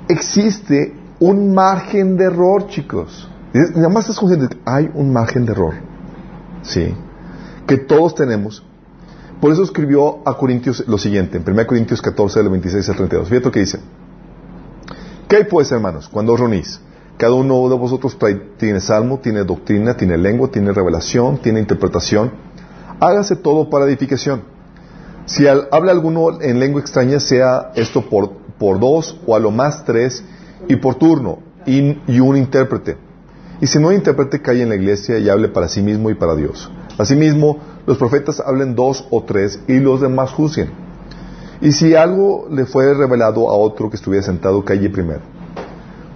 [0.07, 3.27] existe un margen de error, chicos.
[3.53, 5.73] Nada más estás consciente de que hay un margen de error.
[6.61, 6.93] Sí.
[7.65, 8.63] Que todos tenemos.
[9.41, 13.27] Por eso escribió a Corintios lo siguiente, en 1 Corintios 14, del 26 al 32.
[13.29, 13.79] Fíjate lo que dice.
[15.27, 16.79] ¿Qué hay pues, hermanos, cuando os reunís?
[17.17, 22.31] Cada uno de vosotros trae- tiene salmo, tiene doctrina, tiene lengua, tiene revelación, tiene interpretación.
[22.99, 24.43] Hágase todo para edificación.
[25.25, 29.51] Si al- habla alguno en lengua extraña, sea esto por, por dos o a lo
[29.51, 30.23] más tres
[30.67, 32.97] y por turno y, y un intérprete.
[33.61, 36.15] Y si no hay intérprete, calle en la iglesia y hable para sí mismo y
[36.15, 36.69] para Dios.
[36.97, 40.69] Asimismo, los profetas hablen dos o tres y los demás juzguen.
[41.61, 45.21] Y si algo le fue revelado a otro que estuviera sentado, calle primero.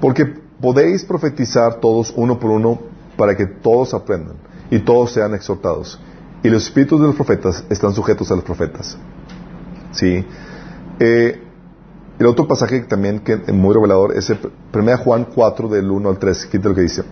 [0.01, 2.79] Porque podéis profetizar todos uno por uno
[3.15, 4.35] para que todos aprendan
[4.69, 5.99] y todos sean exhortados.
[6.43, 8.97] Y los espíritus de los profetas están sujetos a los profetas.
[9.91, 10.25] ¿Sí?
[10.99, 11.41] Eh,
[12.19, 14.39] el otro pasaje también que es muy revelador es el
[14.73, 16.47] 1 Juan 4 del 1 al 3.
[16.47, 17.03] Fíjate lo que dice.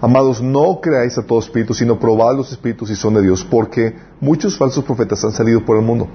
[0.00, 3.94] Amados, no creáis a todo espíritu, sino probad los espíritus si son de Dios, porque
[4.20, 6.06] muchos falsos profetas han salido por el mundo.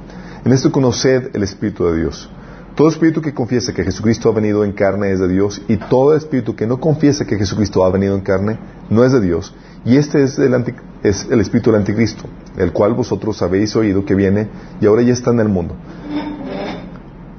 [0.45, 2.29] En esto conoced el Espíritu de Dios.
[2.75, 6.15] Todo espíritu que confiese que Jesucristo ha venido en carne es de Dios, y todo
[6.15, 8.57] espíritu que no confiese que Jesucristo ha venido en carne
[8.89, 9.53] no es de Dios.
[9.83, 12.23] Y este es el, anti- es el espíritu del anticristo,
[12.57, 14.47] el cual vosotros habéis oído que viene
[14.79, 15.75] y ahora ya está en el mundo.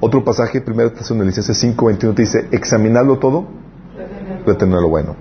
[0.01, 3.45] Otro pasaje, 1 Tesalonicenses 5:21 te dice, examinadlo todo,
[4.45, 5.15] retener lo bueno.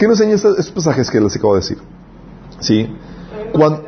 [0.00, 1.76] ¿Qué nos enseñan estos, estos pasajes que les acabo de decir?
[2.58, 2.90] ¿Sí?
[3.52, 3.84] Cuando,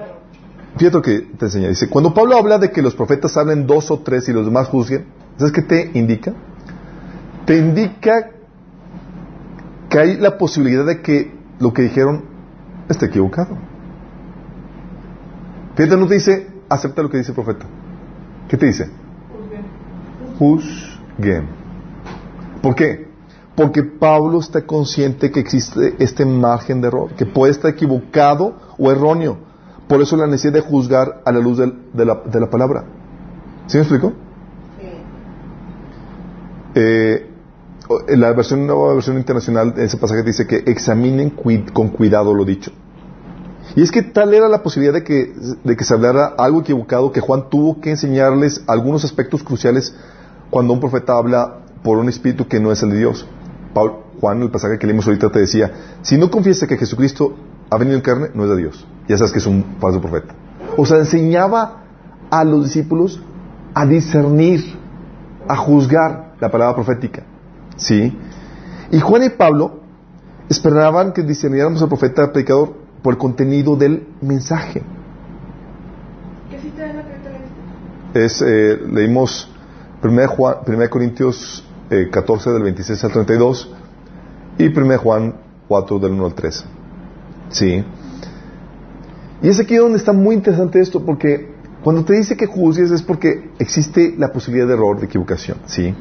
[0.76, 1.68] fíjate lo que te enseña.
[1.68, 4.68] Dice, cuando Pablo habla de que los profetas hablen dos o tres y los demás
[4.68, 5.06] juzguen,
[5.38, 6.34] ¿sabes qué te indica?
[7.46, 8.28] Te indica
[9.88, 12.24] que hay la posibilidad de que lo que dijeron
[12.90, 13.56] esté equivocado.
[15.76, 17.64] Fíjate, no te dice, acepta lo que dice el profeta.
[18.50, 18.90] ¿Qué te dice?
[20.38, 21.46] Juzguen.
[22.60, 23.11] ¿Por qué?
[23.54, 28.90] Porque Pablo está consciente que existe este margen de error, que puede estar equivocado o
[28.90, 29.38] erróneo.
[29.88, 32.84] Por eso la necesidad de juzgar a la luz de, la, palabra.
[33.66, 34.14] ¿Sí me explico?
[36.74, 37.28] Eh,
[38.08, 42.72] en la versión nueva versión internacional, ese pasaje dice que examinen con cuidado lo dicho.
[43.76, 47.50] Y es que tal era la posibilidad de que se hablara algo equivocado que Juan
[47.50, 49.94] tuvo que enseñarles algunos aspectos cruciales
[50.50, 53.26] cuando un profeta habla por un espíritu que no es el de Dios.
[53.74, 57.34] Paul- Juan, el pasaje que leímos ahorita, te decía, si no confiesa que Jesucristo
[57.70, 58.86] ha venido en carne, no es de Dios.
[59.08, 60.34] Ya sabes que es un falso profeta.
[60.76, 61.82] O sea, enseñaba
[62.30, 63.20] a los discípulos
[63.74, 64.76] a discernir,
[65.48, 67.24] a juzgar la palabra profética.
[67.76, 68.16] ¿Sí?
[68.92, 69.80] Y Juan y Pablo
[70.48, 74.82] esperaban que discerniéramos al profeta predicador por el contenido del mensaje.
[76.50, 78.24] ¿Qué cita es la que te leíste?
[78.24, 79.50] Es, eh, leímos
[80.02, 83.70] 1, Juan, 1 Corintios eh, 14 del 26 al 32
[84.56, 85.34] y 1 Juan
[85.68, 86.64] 4 del 1 al 13.
[87.50, 87.84] ¿Sí?
[89.42, 91.52] Y es aquí donde está muy interesante esto, porque
[91.84, 95.58] cuando te dice que juzgues es porque existe la posibilidad de error, de equivocación.
[95.66, 95.94] ¿Sí?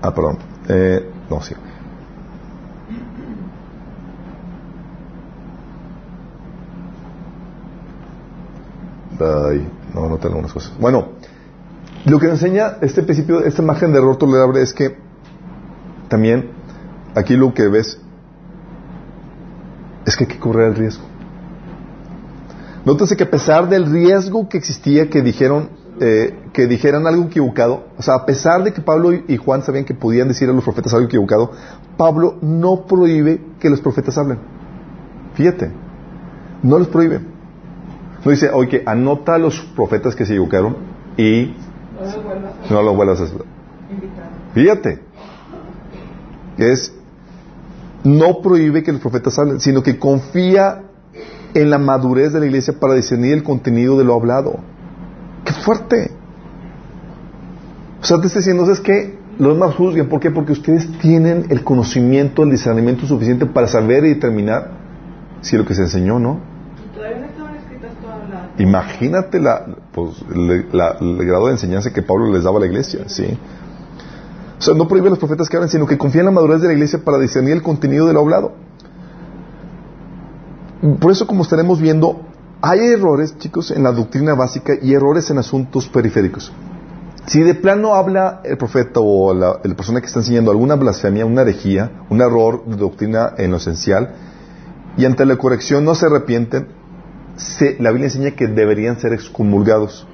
[0.00, 0.38] Ah, perdón.
[0.68, 1.54] Eh, no, sí.
[9.20, 10.72] Ay, no, no tengo algunas cosas.
[10.78, 11.08] Bueno,
[12.06, 14.96] lo que enseña este principio, esta imagen de error tolerable es que
[16.08, 16.50] también
[17.16, 18.00] aquí lo que ves
[20.04, 21.04] es que hay que correr el riesgo.
[22.84, 27.86] Nótese que a pesar del riesgo que existía que dijeron eh, que dijeran algo equivocado,
[27.98, 30.62] o sea, a pesar de que Pablo y Juan sabían que podían decir a los
[30.62, 31.50] profetas algo equivocado,
[31.96, 34.38] Pablo no prohíbe que los profetas hablen.
[35.34, 35.72] Fíjate,
[36.62, 37.20] no los prohíbe.
[38.24, 40.76] No dice, oye, anota a los profetas que se equivocaron
[41.16, 41.54] y
[42.70, 43.44] No lo vuelvas a hacer.
[44.54, 45.00] Fíjate.
[46.58, 46.92] Es
[48.06, 50.82] no prohíbe que los profetas hablen, sino que confía
[51.54, 54.60] en la madurez de la iglesia para discernir el contenido de lo hablado.
[55.44, 56.12] ¡Qué fuerte!
[58.00, 60.08] O sea, te está diciendo, es que los más juzguen.
[60.08, 60.30] ¿Por qué?
[60.30, 64.70] Porque ustedes tienen el conocimiento, el discernimiento suficiente para saber y determinar
[65.40, 66.38] si lo que se enseñó no.
[66.94, 68.45] Todavía no estaban escritas todas las...
[68.58, 73.38] Imagínate la, pues, el grado de enseñanza que Pablo les daba a la iglesia, ¿sí?
[74.58, 76.62] O sea, no prohíbe a los profetas que hablen, sino que confía en la madurez
[76.62, 78.52] de la iglesia para discernir el contenido de lo hablado.
[81.00, 82.22] Por eso, como estaremos viendo,
[82.62, 86.50] hay errores, chicos, en la doctrina básica y errores en asuntos periféricos.
[87.26, 91.26] Si de plano habla el profeta o la, la persona que está enseñando alguna blasfemia,
[91.26, 94.14] una herejía, un error de doctrina en lo esencial,
[94.96, 96.68] y ante la corrección no se arrepienten,
[97.78, 100.06] la Biblia enseña que deberían ser excomulgados,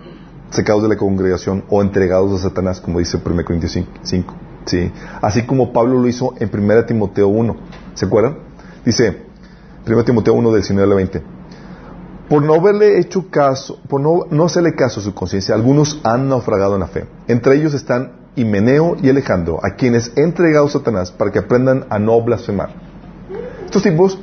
[0.51, 4.35] sacados de la congregación o entregados a Satanás, como dice 1 Corintios 5.
[4.67, 4.93] ¿sí?
[5.21, 7.57] Así como Pablo lo hizo en 1 Timoteo 1.
[7.95, 8.39] ¿Se acuerdan?
[8.85, 9.23] Dice
[9.87, 11.23] 1 Timoteo 1, del 19 al 20.
[12.29, 16.29] Por no haberle hecho caso, por no, no hacerle caso a su conciencia, algunos han
[16.29, 17.07] naufragado en la fe.
[17.29, 21.99] Entre ellos están Himeneo y Alejandro, a quienes he entregado Satanás para que aprendan a
[21.99, 22.71] no blasfemar.
[23.65, 24.19] Estos tipos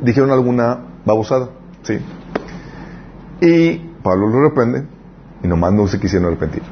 [0.00, 1.50] dijeron alguna babosada,
[1.88, 1.98] ¿sí?
[3.40, 4.84] Y Pablo lo reprende
[5.42, 6.62] y nomás no se quisieron arrepentir.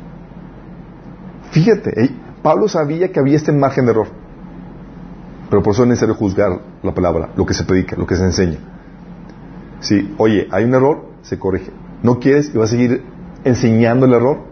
[1.50, 2.10] Fíjate,
[2.42, 4.08] Pablo sabía que había este margen de error,
[5.48, 8.24] pero por eso es necesario juzgar la palabra, lo que se predica, lo que se
[8.24, 8.58] enseña.
[9.80, 11.70] Si, oye, hay un error, se corrige.
[12.02, 13.02] No quieres y vas a seguir
[13.44, 14.44] enseñando el error,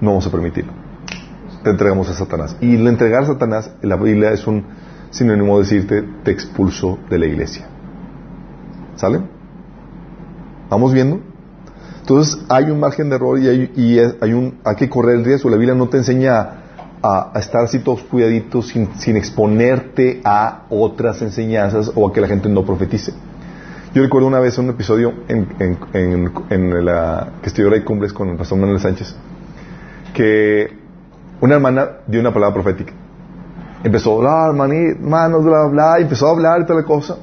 [0.00, 0.72] no vamos a permitirlo.
[1.62, 2.56] Te entregamos a Satanás.
[2.60, 4.64] Y el entregar a Satanás, en la Biblia es un
[5.10, 7.66] sinónimo de decirte, te expulso de la iglesia.
[8.96, 9.33] ¿Sale?
[10.70, 11.20] ¿Vamos viendo?
[12.00, 15.24] Entonces hay un margen de error y, hay, y hay, un, hay que correr el
[15.24, 15.50] riesgo.
[15.50, 16.48] La Biblia no te enseña
[17.02, 22.20] a, a estar así todos cuidaditos sin, sin exponerte a otras enseñanzas o a que
[22.20, 23.12] la gente no profetice.
[23.94, 28.12] Yo recuerdo una vez un episodio en, en, en, en la que estudió Rey Cumbres
[28.12, 29.14] con el pastor Manuel Sánchez,
[30.12, 30.66] que
[31.40, 32.92] una hermana dio una palabra profética.
[33.84, 37.18] Empezó a hablar, hermanos, bla, bla, bla, y empezó a hablar y toda la cosa.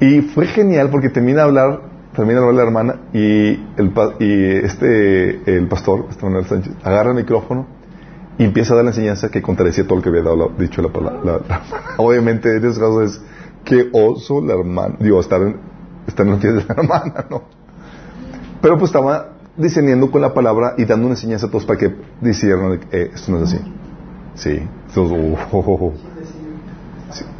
[0.00, 1.80] Y fue genial porque termina de hablar,
[2.16, 7.66] termina la hermana y el, y este, el pastor, este Manuel Sánchez, agarra el micrófono
[8.38, 10.88] y empieza a dar la enseñanza que contradecía todo lo que había dado dicho la
[10.88, 11.40] palabra.
[11.98, 13.22] obviamente, en esos casos es
[13.64, 15.56] que oso la hermana, digo, estar en,
[16.06, 17.42] estar en los pies de la hermana, ¿no?
[18.62, 21.94] Pero pues estaba discerniendo con la palabra y dando una enseñanza a todos para que
[22.20, 23.58] disciernan, eh, esto no es así.
[24.34, 24.68] Sí.
[24.88, 26.15] Entonces, oh, oh, oh, oh.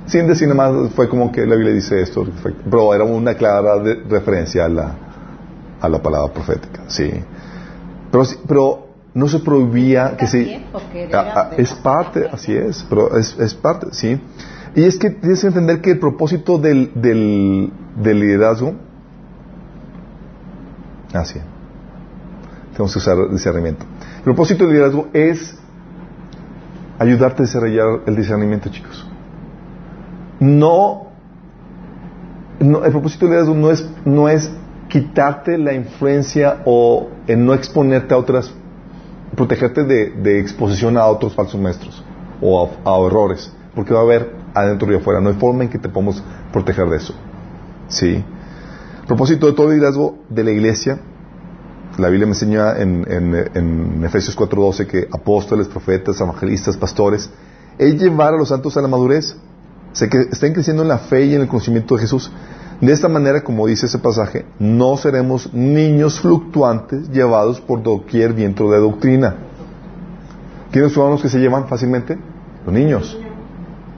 [0.07, 2.25] Sin decir nada más, fue como que la Biblia dice esto,
[2.71, 4.95] pero era una clara de- referencia a la,
[5.81, 7.11] a la palabra profética, sí.
[8.12, 10.64] Pero, pero no se prohibía que sí.
[11.12, 14.21] Ah, ah, es parte, así es, pero es, es parte, sí.
[14.77, 18.75] Y es que tienes que entender que el propósito del, del, del liderazgo,
[21.14, 21.40] así,
[22.73, 23.85] tenemos que usar discernimiento.
[24.19, 25.57] El propósito del liderazgo es
[26.99, 29.07] ayudarte a desarrollar el discernimiento, chicos.
[30.40, 31.09] No,
[32.61, 34.51] no el propósito del liderazgo no es, no es
[34.88, 38.53] quitarte la influencia o en no exponerte a otras,
[39.35, 42.05] protegerte de, exposición a otros falsos maestros
[42.40, 45.20] o a, errores, porque va a haber adentro y afuera.
[45.20, 46.22] No hay forma en que te podamos
[46.53, 47.14] proteger de eso.
[47.88, 48.25] ¿Sí?
[49.07, 50.99] Propósito de todo el liderazgo de la iglesia
[51.99, 57.31] la Biblia me enseña en, en, en Efesios 4:12 que apóstoles, profetas, evangelistas, pastores,
[57.79, 59.37] es llevar a los santos a la madurez.
[59.96, 62.30] O sea, que estén creciendo en la fe y en el conocimiento de Jesús.
[62.82, 68.70] De esta manera, como dice ese pasaje, no seremos niños fluctuantes llevados por doquier viento
[68.70, 69.37] de doctrina.
[70.70, 72.18] ¿Quiénes son los que se llevan fácilmente?
[72.66, 73.18] Los niños.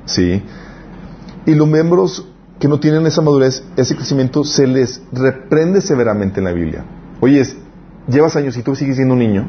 [0.04, 0.40] Sí.
[1.46, 2.28] Y los miembros
[2.60, 6.84] que no tienen esa madurez, ese crecimiento, se les reprende severamente en la Biblia.
[7.20, 7.42] Oye,
[8.06, 9.48] llevas años y tú sigues siendo un niño,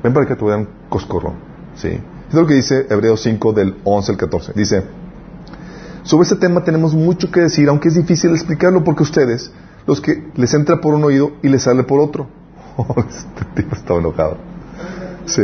[0.00, 1.34] ven para que te vean coscorrón.
[1.74, 1.88] ¿sí?
[2.28, 4.52] Es lo que dice Hebreos 5 del 11 al 14.
[4.54, 4.84] Dice,
[6.04, 9.50] sobre este tema tenemos mucho que decir, aunque es difícil explicarlo porque ustedes,
[9.86, 12.28] los que les entra por un oído y les sale por otro.
[13.08, 14.36] este tipo está enojado.
[15.24, 15.42] Sí.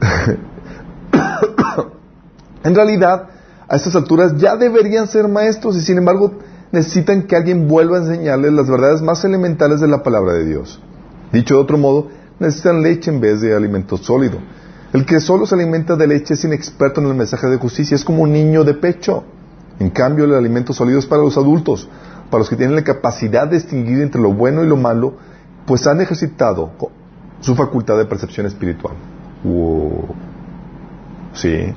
[2.64, 3.30] en realidad,
[3.66, 6.34] a estas alturas ya deberían ser maestros y sin embargo
[6.70, 10.80] necesitan que alguien vuelva a enseñarles las verdades más elementales de la palabra de Dios.
[11.32, 14.38] Dicho de otro modo, necesitan leche en vez de alimento sólido.
[14.92, 18.04] El que solo se alimenta de leche es inexperto en el mensaje de justicia, es
[18.04, 19.24] como un niño de pecho.
[19.78, 21.88] En cambio, el alimento sólido es para los adultos,
[22.28, 25.14] para los que tienen la capacidad de distinguir entre lo bueno y lo malo,
[25.64, 26.72] pues han ejercitado
[27.40, 28.94] su facultad de percepción espiritual.
[29.44, 30.08] Wow.
[31.34, 31.72] Sí.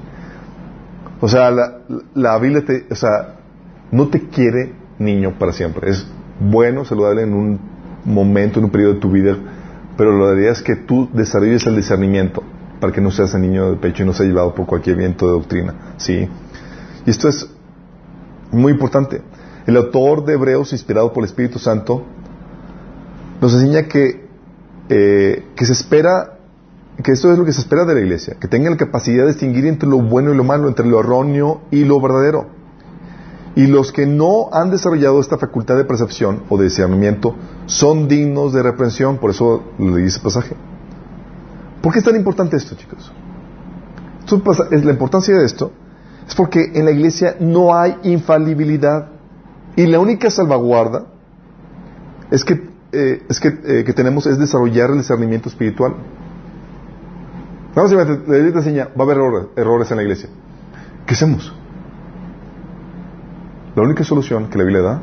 [1.21, 1.77] O sea, la,
[2.15, 3.35] la Biblia te, o sea,
[3.91, 5.91] no te quiere niño para siempre.
[5.91, 6.07] Es
[6.39, 7.59] bueno, saludable en un
[8.05, 9.37] momento, en un periodo de tu vida,
[9.95, 12.43] pero la idea es que tú desarrolles el discernimiento
[12.83, 15.25] para que no seas el niño de pecho y no sea llevado por cualquier viento
[15.25, 15.93] de doctrina.
[15.95, 16.27] ¿sí?
[17.05, 17.47] Y esto es
[18.51, 19.21] muy importante.
[19.65, 22.03] El autor de Hebreos, inspirado por el Espíritu Santo,
[23.39, 24.27] nos enseña que,
[24.89, 26.39] eh, que se espera,
[27.01, 29.29] que esto es lo que se espera de la iglesia, que tenga la capacidad de
[29.29, 32.47] distinguir entre lo bueno y lo malo, entre lo erróneo y lo verdadero.
[33.55, 37.33] Y los que no han desarrollado esta facultad de percepción o de discernimiento
[37.65, 40.57] son dignos de reprensión, por eso le dice pasaje.
[41.83, 43.11] ¿Por qué es tan importante esto, chicos?
[44.71, 45.73] la importancia de esto
[46.25, 49.09] es porque en la iglesia no hay infalibilidad
[49.75, 51.07] y la única salvaguarda
[52.31, 55.93] es que, eh, es que, eh, que, tenemos es desarrollar el discernimiento espiritual.
[57.75, 60.29] Vamos a ver, la te enseña, va a haber errores, errores en la iglesia.
[61.05, 61.53] ¿Qué hacemos?
[63.75, 65.01] La única solución que la Biblia da,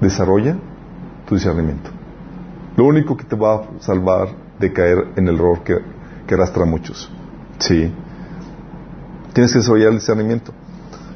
[0.00, 0.56] desarrolla
[1.28, 1.90] tu discernimiento.
[2.76, 5.78] Lo único que te va a salvar de caer en el error que,
[6.32, 7.10] arrastra a muchos.
[7.58, 7.92] Sí.
[9.34, 10.52] Tienes que desarrollar el discernimiento,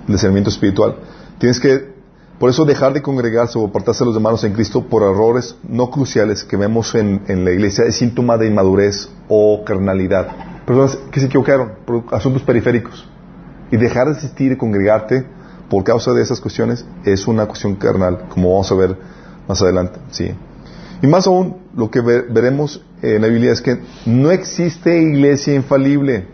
[0.07, 0.97] el discernimiento espiritual.
[1.39, 1.95] Tienes que,
[2.39, 5.91] por eso, dejar de congregarse o apartarse de los hermanos en Cristo por errores no
[5.91, 10.65] cruciales que vemos en, la iglesia es síntoma de inmadurez o carnalidad.
[10.67, 13.09] Personas que se equivocaron por asuntos periféricos.
[13.71, 15.25] Y dejar de asistir y congregarte
[15.71, 18.99] por causa de esas cuestiones es una cuestión carnal, como vamos a ver
[19.49, 19.99] más adelante.
[20.11, 20.35] Sí.
[21.03, 26.27] Y más aún, lo que veremos en la Biblia es que no existe iglesia infalible.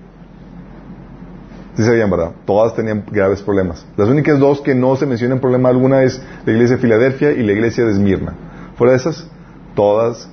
[1.77, 2.33] Sí sabían, ¿verdad?
[2.45, 3.85] Todas tenían graves problemas.
[3.97, 7.43] Las únicas dos que no se mencionan problema alguna es la iglesia de Filadelfia y
[7.43, 8.35] la iglesia de Esmirna.
[8.77, 9.27] Fuera de esas,
[9.75, 10.29] todas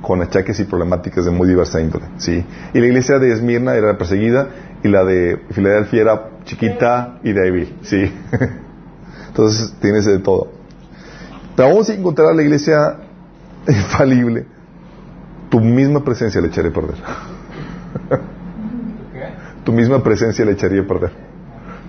[0.00, 2.06] con achaques y problemáticas de muy diversa índole.
[2.16, 2.44] ¿sí?
[2.72, 4.48] Y la iglesia de Esmirna era perseguida
[4.82, 7.76] y la de Filadelfia era chiquita y débil.
[7.82, 8.12] ¿sí?
[9.28, 10.52] Entonces tienes de todo.
[11.56, 12.96] Pero aún sin encontrar la iglesia
[13.68, 14.46] infalible,
[15.50, 16.96] tu misma presencia le echaría a perder.
[19.64, 21.12] tu misma presencia le echaría a perder.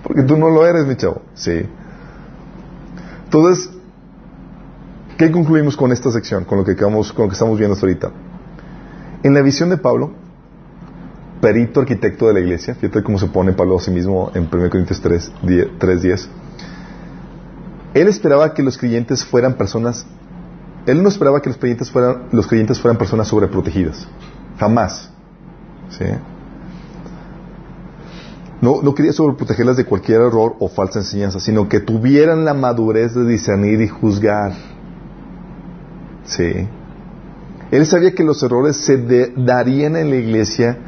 [0.02, 1.22] Porque tú no lo eres, mi chavo.
[1.34, 1.66] Sí.
[3.24, 3.70] Entonces,
[5.16, 6.44] ¿qué concluimos con esta sección?
[6.44, 8.10] Con lo que, acabamos, con lo que estamos viendo hasta ahorita.
[9.22, 10.12] En la visión de Pablo,
[11.40, 14.70] perito arquitecto de la iglesia, fíjate cómo se pone Pablo a sí mismo en 1
[14.70, 16.28] Corintios 3.10.
[17.94, 20.06] él esperaba que los creyentes fueran personas
[20.86, 24.08] él no esperaba que los creyentes fueran, los creyentes fueran personas sobreprotegidas.
[24.58, 25.10] Jamás.
[25.90, 26.04] ¿Sí?
[28.60, 33.14] No, no quería sobreprotegerlas de cualquier error o falsa enseñanza, sino que tuvieran la madurez
[33.14, 34.52] de discernir y juzgar.
[36.24, 36.68] Sí.
[37.70, 40.78] Él sabía que los errores se darían en la iglesia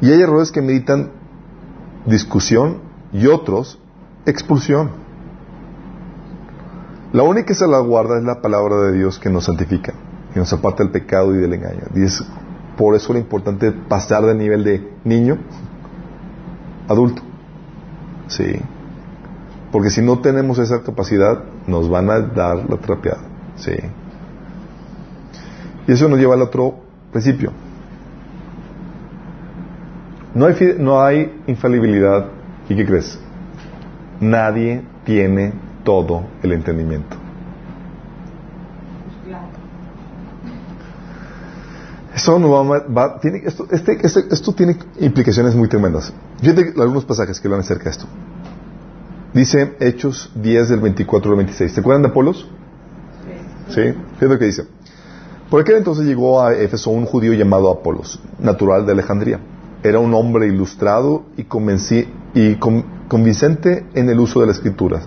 [0.00, 1.10] y hay errores que meditan
[2.06, 2.82] discusión
[3.12, 3.78] y otros
[4.26, 5.03] expulsión.
[7.14, 9.94] La única que se la guarda es la palabra de Dios que nos santifica,
[10.32, 11.82] que nos aparta del pecado y del engaño.
[11.94, 12.20] Y es
[12.76, 15.38] por eso lo importante pasar del nivel de niño
[16.88, 17.22] adulto.
[18.26, 18.60] Sí.
[19.70, 23.22] Porque si no tenemos esa capacidad, nos van a dar la trapeada.
[23.54, 23.76] Sí.
[25.86, 26.80] Y eso nos lleva al otro
[27.12, 27.52] principio.
[30.34, 32.26] No hay, no hay infalibilidad.
[32.68, 33.20] ¿Y qué crees?
[34.18, 35.52] Nadie tiene
[35.84, 37.16] todo el entendimiento.
[42.14, 46.12] Eso no va, tiene, esto, este, este, esto tiene implicaciones muy tremendas.
[46.40, 48.06] Fíjate algunos pasajes que hablan acerca de esto.
[49.32, 51.72] Dice Hechos 10 del 24 al 26.
[51.72, 52.48] ¿Se acuerdan de Apolos?
[53.68, 53.82] Sí.
[54.14, 54.64] Fíjate lo que dice.
[55.50, 59.40] Por aquel entonces llegó a Éfeso un judío llamado Apolos, natural de Alejandría.
[59.82, 61.46] Era un hombre ilustrado y,
[62.34, 62.56] y
[63.08, 65.00] convincente en el uso de la escritura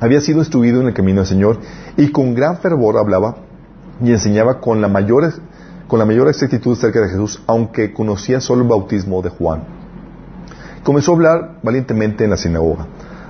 [0.00, 1.60] había sido instruido en el camino del Señor
[1.96, 3.36] y con gran fervor hablaba
[4.02, 5.32] y enseñaba con la mayor,
[5.86, 9.64] con la mayor exactitud acerca de Jesús, aunque conocía solo el bautismo de Juan.
[10.82, 12.86] Comenzó a hablar valientemente en la sinagoga.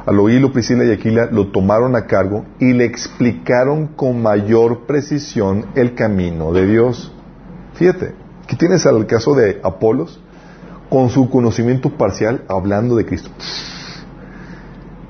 [0.07, 5.67] Al oírlo, Priscila y Aquila lo tomaron a cargo y le explicaron con mayor precisión
[5.75, 7.13] el camino de Dios.
[7.75, 10.21] Fíjate, aquí tienes al caso de Apolos,
[10.91, 13.31] con su conocimiento parcial hablando de Cristo.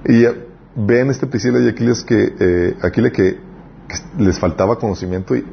[0.07, 0.27] Y
[0.77, 3.39] ven este Priscila y Aquiles que, eh, Aquile que,
[4.19, 5.45] les faltaba conocimiento y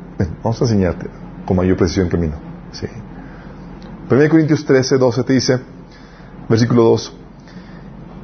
[0.42, 1.08] vamos a enseñarte
[1.46, 2.34] con mayor precisión el camino.
[2.72, 2.88] Sí.
[4.10, 5.60] 1 Corintios 13, 12 te dice,
[6.50, 7.18] versículo 2,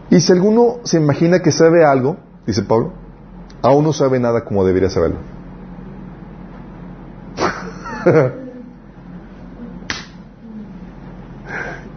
[0.10, 2.94] y si alguno se imagina que sabe algo, dice Pablo,
[3.62, 5.18] aún no sabe nada como debería saberlo.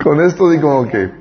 [0.02, 1.12] Con esto digo que...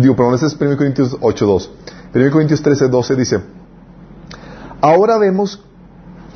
[0.00, 1.68] Digo, perdón, ese es 1 Corintios 8.2.
[2.14, 3.40] 1 Corintios 13.12 dice,
[4.80, 5.62] ahora vemos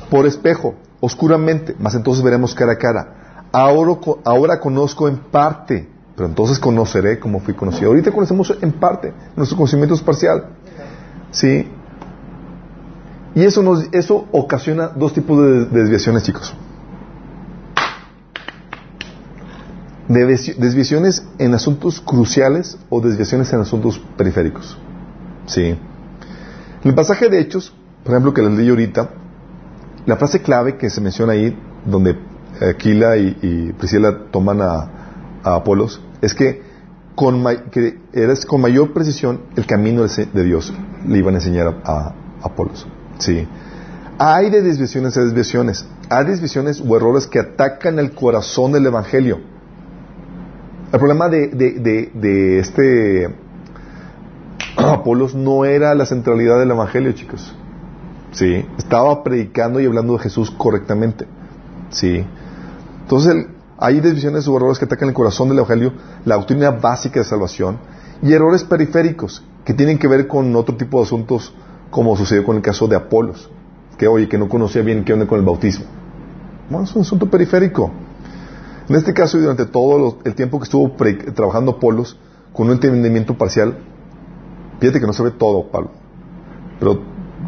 [0.09, 3.47] por espejo, oscuramente, mas entonces veremos cara a cara.
[3.51, 7.89] Ahora, ahora conozco en parte, pero entonces conoceré como fui conocido.
[7.89, 10.45] Ahorita conocemos en parte, nuestro conocimiento es parcial.
[11.31, 11.67] ¿Sí?
[13.35, 16.53] Y eso, nos, eso ocasiona dos tipos de desviaciones, chicos.
[20.09, 24.77] Desvi- Desviaciones en asuntos cruciales o desviaciones en asuntos periféricos.
[25.45, 25.63] ¿Sí?
[25.67, 25.77] En
[26.83, 29.09] el pasaje de Hechos, por ejemplo, que les leí ahorita,
[30.05, 32.17] la frase clave que se menciona ahí, donde
[32.61, 34.89] Aquila y, Priscila toman a,
[35.43, 36.61] Apolos, es que,
[37.15, 40.73] con, que eres con mayor precisión el camino de Dios
[41.07, 42.87] le iban a enseñar a, a Apolos.
[43.19, 43.47] Sí.
[44.17, 45.85] Hay de desviaciones a desviaciones.
[46.09, 49.39] Hay desviaciones o errores que atacan el corazón del Evangelio.
[50.91, 53.29] El problema de, este
[54.75, 57.55] Apolos no era la centralidad del Evangelio, chicos.
[58.31, 61.27] Sí, estaba predicando y hablando de Jesús correctamente.
[61.91, 62.25] Sí.
[63.01, 65.93] Entonces, hay desviaciones o errores que atacan el corazón del Evangelio,
[66.25, 67.77] la doctrina básica de salvación,
[68.23, 71.53] y errores periféricos que tienen que ver con otro tipo de asuntos,
[71.91, 73.49] como sucedió con el caso de Apolos,
[73.97, 75.85] que oye, que no conocía bien qué onda con el bautismo.
[76.67, 77.91] Bueno, es un asunto periférico.
[78.89, 82.17] En este caso, y durante todo lo- el tiempo que estuvo pre- trabajando Apolos,
[82.53, 83.77] con un entendimiento parcial,
[84.79, 85.91] fíjate que no se ve todo, Pablo,
[86.79, 86.99] pero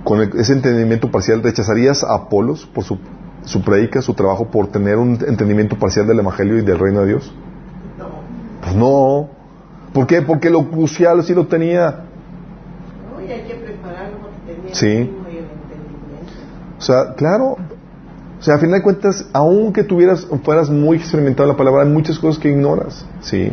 [0.04, 3.00] con el- ese entendimiento parcial, ¿rechazarías a Apolos por su,
[3.44, 7.08] su predica, su trabajo, por tener un entendimiento parcial del Evangelio y del reino de
[7.08, 7.34] Dios?
[8.62, 9.30] Pues no.
[9.94, 10.22] ¿Por qué?
[10.22, 12.06] Porque lo crucial sí lo tenía.
[13.12, 14.88] No, y hay que prepararlo porque tenía Sí.
[14.88, 16.34] el ritmo y el entendimiento.
[16.78, 17.58] O sea, claro.
[18.42, 21.90] O sea, a final de cuentas, aunque tuvieras, fueras muy experimentado en la palabra, hay
[21.90, 23.06] muchas cosas que ignoras.
[23.22, 23.52] ¿sí?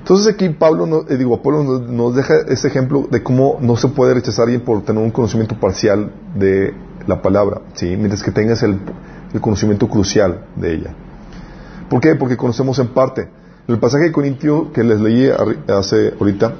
[0.00, 3.76] Entonces aquí Pablo, no- eh, digo, Apolo nos, nos deja ese ejemplo de cómo no
[3.76, 6.74] se puede rechazar a alguien por tener un conocimiento parcial de
[7.06, 7.86] la palabra, ¿sí?
[7.96, 8.78] mientras que tengas el,
[9.32, 10.94] el conocimiento crucial de ella.
[11.88, 12.16] ¿Por qué?
[12.16, 13.22] Porque conocemos en parte.
[13.68, 15.30] En el pasaje de Corintio que les leí
[15.68, 16.52] hace ahorita,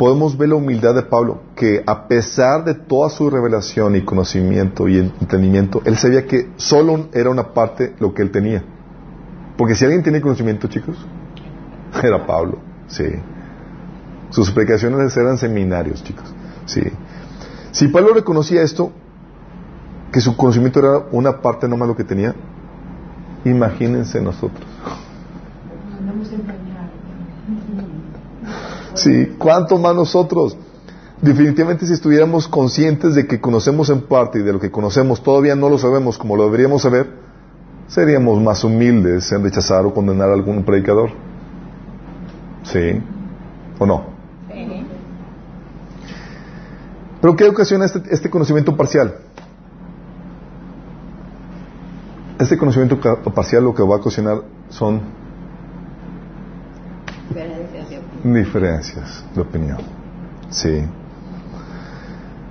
[0.00, 4.88] podemos ver la humildad de Pablo, que a pesar de toda su revelación y conocimiento
[4.88, 8.64] y entendimiento, él sabía que solo era una parte lo que él tenía.
[9.58, 10.96] Porque si alguien tiene conocimiento, chicos,
[12.02, 13.04] era Pablo, sí.
[14.30, 16.32] Sus predicaciones eran seminarios, chicos,
[16.64, 16.80] sí.
[17.70, 18.92] Si Pablo reconocía esto,
[20.10, 22.34] que su conocimiento era una parte nomás lo que tenía,
[23.44, 24.66] imagínense nosotros.
[29.00, 30.58] Sí, ¿cuánto más nosotros?
[31.22, 35.54] Definitivamente si estuviéramos conscientes de que conocemos en parte y de lo que conocemos todavía
[35.54, 37.08] no lo sabemos como lo deberíamos saber,
[37.88, 41.12] seríamos más humildes en rechazar o condenar a algún predicador.
[42.62, 43.00] ¿Sí?
[43.78, 44.04] ¿O no?
[44.50, 44.84] ¿Eh?
[47.22, 49.14] ¿Pero qué ocasiona este, este conocimiento parcial?
[52.38, 53.00] Este conocimiento
[53.34, 55.00] parcial lo que va a ocasionar son
[58.24, 59.78] Diferencias de opinión.
[60.50, 60.82] Sí.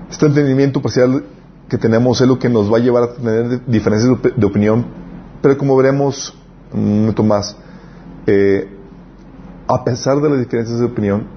[0.10, 1.24] Este entendimiento parcial
[1.68, 4.46] que tenemos es lo que nos va a llevar a tener diferencias de, op- de
[4.46, 4.86] opinión,
[5.42, 6.36] pero como veremos
[6.74, 7.56] un momento más,
[8.26, 8.68] eh,
[9.68, 11.28] a pesar de las diferencias de opinión,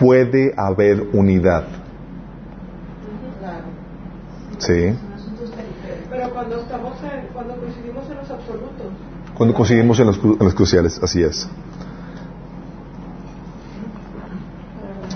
[0.00, 1.64] puede haber unidad.
[3.40, 3.64] Claro.
[4.58, 4.96] Sí.
[6.10, 8.86] Pero cuando estamos en, cuando coincidimos en los absolutos.
[9.36, 11.46] Cuando conseguimos en los, en los cruciales, así es.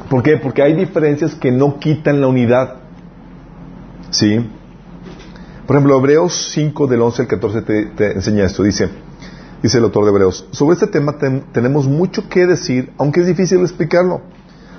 [0.08, 0.36] ¿Por qué?
[0.38, 2.76] Porque hay diferencias que no quitan la unidad.
[4.10, 4.48] ¿Sí?
[5.66, 8.62] Por ejemplo, Hebreos 5 del 11 al 14 te, enseña esto.
[8.62, 8.88] Dice,
[9.62, 13.26] dice el autor de Hebreos, sobre este tema ten- tenemos mucho que decir, aunque es
[13.26, 14.22] difícil explicarlo.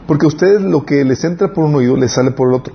[0.08, 2.74] Porque a ustedes lo que les entra por un oído les sale por el otro.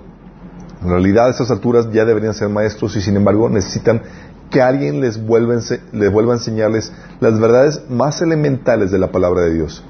[0.80, 4.02] En realidad a estas alturas ya deberían ser maestros y sin embargo necesitan
[4.50, 5.54] que alguien les vuelva,
[5.92, 9.82] les vuelva a enseñarles las verdades más elementales de la palabra de Dios.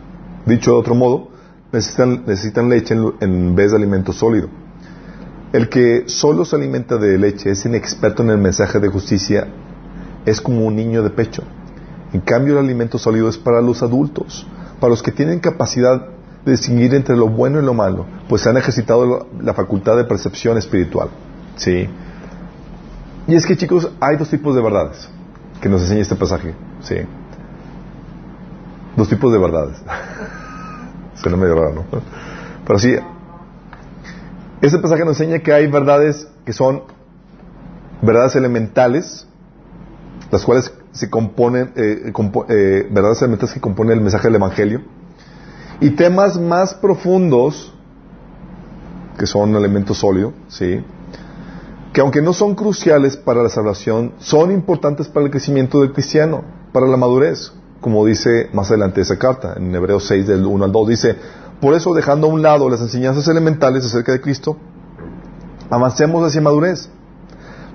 [0.47, 1.29] Dicho de otro modo,
[1.75, 4.49] necesitan, leche en, vez de alimento sólido.
[5.53, 9.49] El que solo se alimenta de leche es inexperto en el mensaje de justicia,
[10.25, 11.43] es como un niño de pecho.
[12.13, 14.47] En cambio, el alimento sólido es para los adultos,
[14.81, 16.09] para los que tienen capacidad
[16.45, 20.05] de distinguir entre lo bueno y lo malo, pues han ejercitado la, la facultad de
[20.05, 21.09] percepción espiritual.
[21.57, 21.89] ¿Sí?
[23.27, 25.09] Y es que, chicos, hay dos tipos de verdades
[25.61, 26.55] que nos enseña este pasaje.
[26.83, 26.97] ¿Sí?
[28.97, 29.77] Dos tipos de verdades.
[31.15, 31.85] Suena medio raro, ¿no?
[32.67, 32.97] Pero sí,
[34.61, 36.83] este pasaje nos enseña que hay verdades que son
[38.03, 39.27] verdades elementales,
[40.31, 42.13] las cuales se componen, eh,
[42.49, 44.83] eh, verdades elementales que componen el mensaje del Evangelio,
[45.81, 47.75] Y temas más profundos,
[49.19, 50.83] que son elementos sólidos, ¿sí?
[51.93, 56.43] que aunque no son cruciales para la salvación, son importantes para el crecimiento del cristiano,
[56.73, 57.53] para la madurez,
[57.85, 61.17] como dice más adelante esa carta, en Hebreos 6 del 1 al 2, dice,
[61.61, 64.57] por eso dejando a un lado las enseñanzas elementales acerca de Cristo,
[65.69, 66.89] avancemos hacia madurez.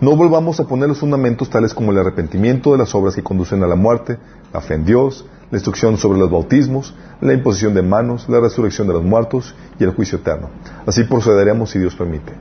[0.01, 3.61] No volvamos a poner los fundamentos tales como el arrepentimiento de las obras que conducen
[3.61, 4.17] a la muerte,
[4.51, 8.87] la fe en Dios, la instrucción sobre los bautismos, la imposición de manos, la resurrección
[8.87, 10.49] de los muertos y el juicio eterno.
[10.87, 12.33] Así procederemos si Dios permite.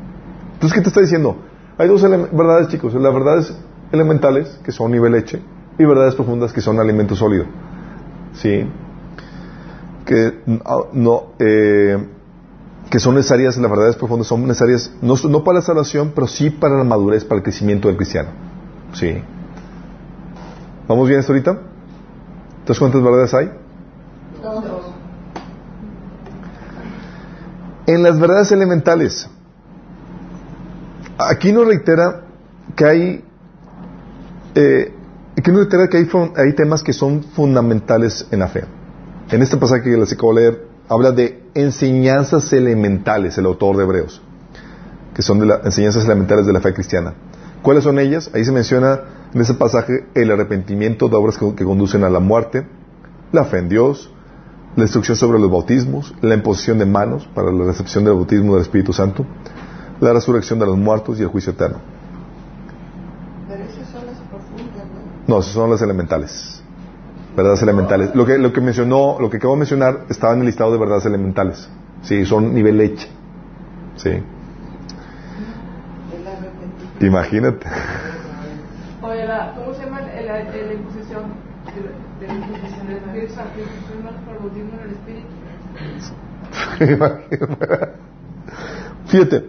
[0.54, 1.36] Entonces, ¿qué te está diciendo?
[1.76, 2.94] Hay dos verdades, chicos.
[2.94, 3.54] Las verdades
[3.92, 5.42] elementales, que son nivel leche,
[5.78, 7.44] y verdades profundas, que son alimento sólido.
[8.34, 8.68] ¿Sí?
[10.04, 10.42] Que
[10.92, 11.98] no, eh,
[12.90, 16.50] que son necesarias, las verdades profundas son necesarias, no, no, para la salvación, pero sí
[16.50, 18.30] para la madurez, para el crecimiento del cristiano.
[18.94, 19.22] ¿Sí?
[20.88, 21.58] ¿Vamos bien hasta ahorita?
[22.60, 23.50] Entonces, ¿cuántas verdades hay?
[24.42, 24.64] Dos.
[27.86, 29.28] En las verdades elementales,
[31.18, 32.22] aquí nos reitera
[32.76, 33.24] que hay,
[34.54, 34.94] eh,
[35.56, 35.96] reitera que
[36.36, 38.64] hay, temas que son fundamentales en la fe.
[39.30, 43.84] En este pasaje que les acabo de leer, habla de enseñanzas elementales, el autor de
[43.84, 44.22] Hebreos,
[45.14, 47.14] que son de enseñanzas elementales de la fe cristiana.
[47.62, 48.30] ¿Cuáles son ellas?
[48.34, 49.00] Ahí se menciona
[49.34, 52.66] en ese pasaje el arrepentimiento de obras que conducen a la muerte,
[53.32, 54.10] la fe en Dios,
[54.76, 58.62] la instrucción sobre los bautismos, la imposición de manos para la recepción del bautismo del
[58.62, 59.26] Espíritu Santo,
[60.00, 61.78] la resurrección de los muertos y el juicio eterno.
[63.48, 64.86] Pero esas son las profundas,
[65.28, 65.42] ¿no?
[65.42, 66.60] Son las elementales.
[67.36, 68.12] Verdades elementales.
[68.14, 70.78] Lo que, lo que mencionó, lo que acabo de mencionar estaba en el listado de
[70.78, 71.68] verdades elementales.
[72.02, 73.08] Sí, son nivel leche.
[73.96, 74.10] Sí.
[77.00, 77.66] Imagínate.
[79.02, 80.40] Oye, la, ¿cómo se llama la
[80.72, 81.22] imposición
[82.20, 83.60] de, de la imposición del Espíritu Santo?
[83.60, 85.28] ¿Imposición más por el bautismo en el Espíritu?
[89.06, 89.44] Fíjate.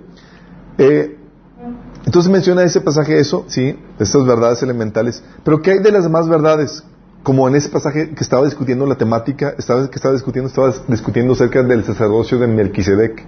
[0.78, 1.19] eh,
[2.06, 5.24] entonces menciona ese pasaje eso, sí, estas verdades elementales.
[5.44, 6.84] Pero ¿qué hay de las demás verdades?
[7.24, 11.34] Como en ese pasaje que estaba discutiendo la temática, estaba, que estaba discutiendo, estaba discutiendo
[11.34, 13.26] acerca del sacerdocio de Melquisedec,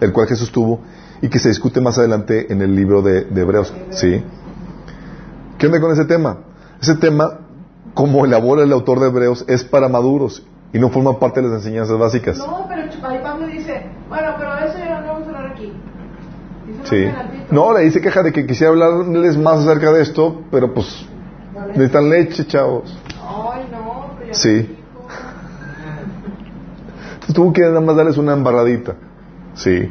[0.00, 0.80] el cual Jesús tuvo,
[1.22, 3.72] y que se discute más adelante en el libro de, Hebreos.
[3.90, 4.22] Sí.
[5.58, 6.38] ¿Qué onda con ese tema?
[6.82, 7.40] Ese tema,
[7.94, 11.58] como elabora el autor de Hebreos, es para maduros y no forma parte de las
[11.58, 12.36] enseñanzas básicas.
[12.36, 15.72] No, pero ahí Pablo dice, bueno, pero eso ya no vamos a hablar aquí.
[16.66, 17.06] Dice más Sí.
[17.50, 20.86] No, le dice queja de que quisiera hablarles más acerca de esto, pero pues
[21.68, 22.96] necesitan leche, chavos.
[23.20, 24.76] Ay, no, pero ya Sí.
[27.14, 28.94] Entonces tuvo que nada más darles una embarradita.
[29.54, 29.90] Sí.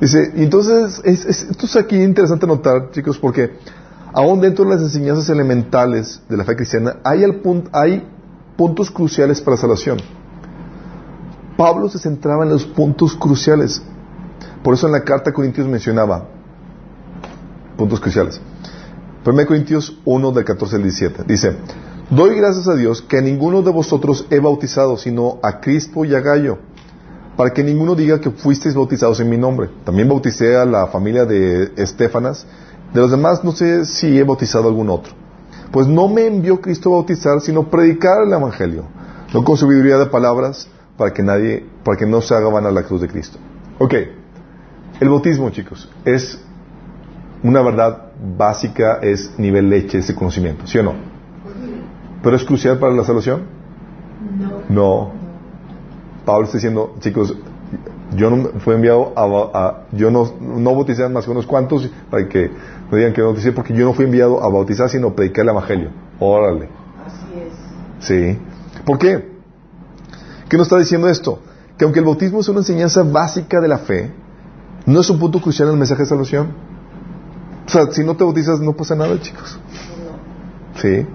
[0.00, 3.52] Dice, y entonces, es, es- esto es aquí interesante notar, chicos, porque
[4.12, 8.06] aún dentro de las enseñanzas elementales de la fe cristiana hay, al pun- hay
[8.56, 9.98] puntos cruciales para la salvación.
[11.56, 13.82] Pablo se centraba en los puntos cruciales.
[14.62, 16.26] Por eso en la carta a Corintios mencionaba
[17.76, 18.40] puntos cruciales.
[19.24, 21.24] 1 Corintios 1 del 14 al 17.
[21.26, 21.56] Dice,
[22.10, 26.14] doy gracias a Dios que a ninguno de vosotros he bautizado, sino a Crispo y
[26.14, 26.58] a Gallo,
[27.36, 29.70] para que ninguno diga que fuisteis bautizados en mi nombre.
[29.84, 32.46] También bauticé a la familia de Estefanas.
[32.92, 35.14] De los demás no sé si he bautizado a algún otro.
[35.70, 38.84] Pues no me envió Cristo a bautizar, sino predicar el Evangelio,
[39.32, 42.82] no con sabiduría de palabras, para que nadie, para que no se haga vana la
[42.82, 43.38] cruz de Cristo.
[43.78, 43.94] Ok,
[45.00, 46.40] el bautismo, chicos, es
[47.42, 50.94] una verdad básica, es nivel leche ese conocimiento, ¿sí o no?
[52.22, 53.42] ¿Pero es crucial para la salvación?
[54.38, 54.60] No.
[54.68, 55.10] No.
[56.26, 57.34] Pablo está diciendo, chicos,
[58.14, 62.28] yo no fui enviado a, a- yo no, no bauticé más que unos cuantos para
[62.28, 62.50] que
[62.90, 65.44] no digan que no bauticé porque yo no fui enviado a bautizar sino a predicar
[65.44, 65.90] el evangelio.
[66.18, 66.68] Órale.
[67.06, 68.06] Así es.
[68.06, 68.38] Sí.
[68.84, 69.30] ¿Por qué?
[70.48, 71.38] ¿Qué nos está diciendo esto?
[71.78, 74.10] Que aunque el bautismo es una enseñanza básica de la fe,
[74.86, 76.48] no es un punto crucial en el mensaje de salvación.
[77.66, 79.58] O sea, si no te bautizas no pasa nada, chicos.
[80.80, 81.06] Sí.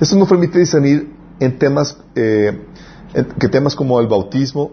[0.00, 2.58] Esto nos permite discernir en temas, eh,
[3.14, 4.72] en- que temas como el bautismo,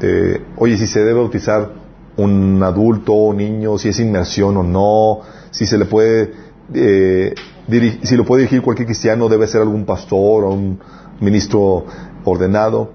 [0.00, 1.72] eh, oye, si se debe bautizar
[2.16, 6.32] un adulto o niño, si es inmersión o no, si se le puede,
[6.74, 7.34] eh,
[8.02, 10.78] si lo puede dirigir cualquier cristiano, debe ser algún pastor o un
[11.20, 11.84] ministro
[12.24, 12.92] ordenado.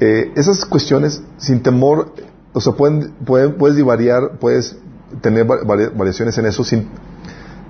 [0.00, 2.12] Eh, esas cuestiones, sin temor,
[2.52, 4.76] o sea, pueden, pueden- puedes divariar, puedes
[5.20, 6.88] tener va- vari- variaciones en eso sin,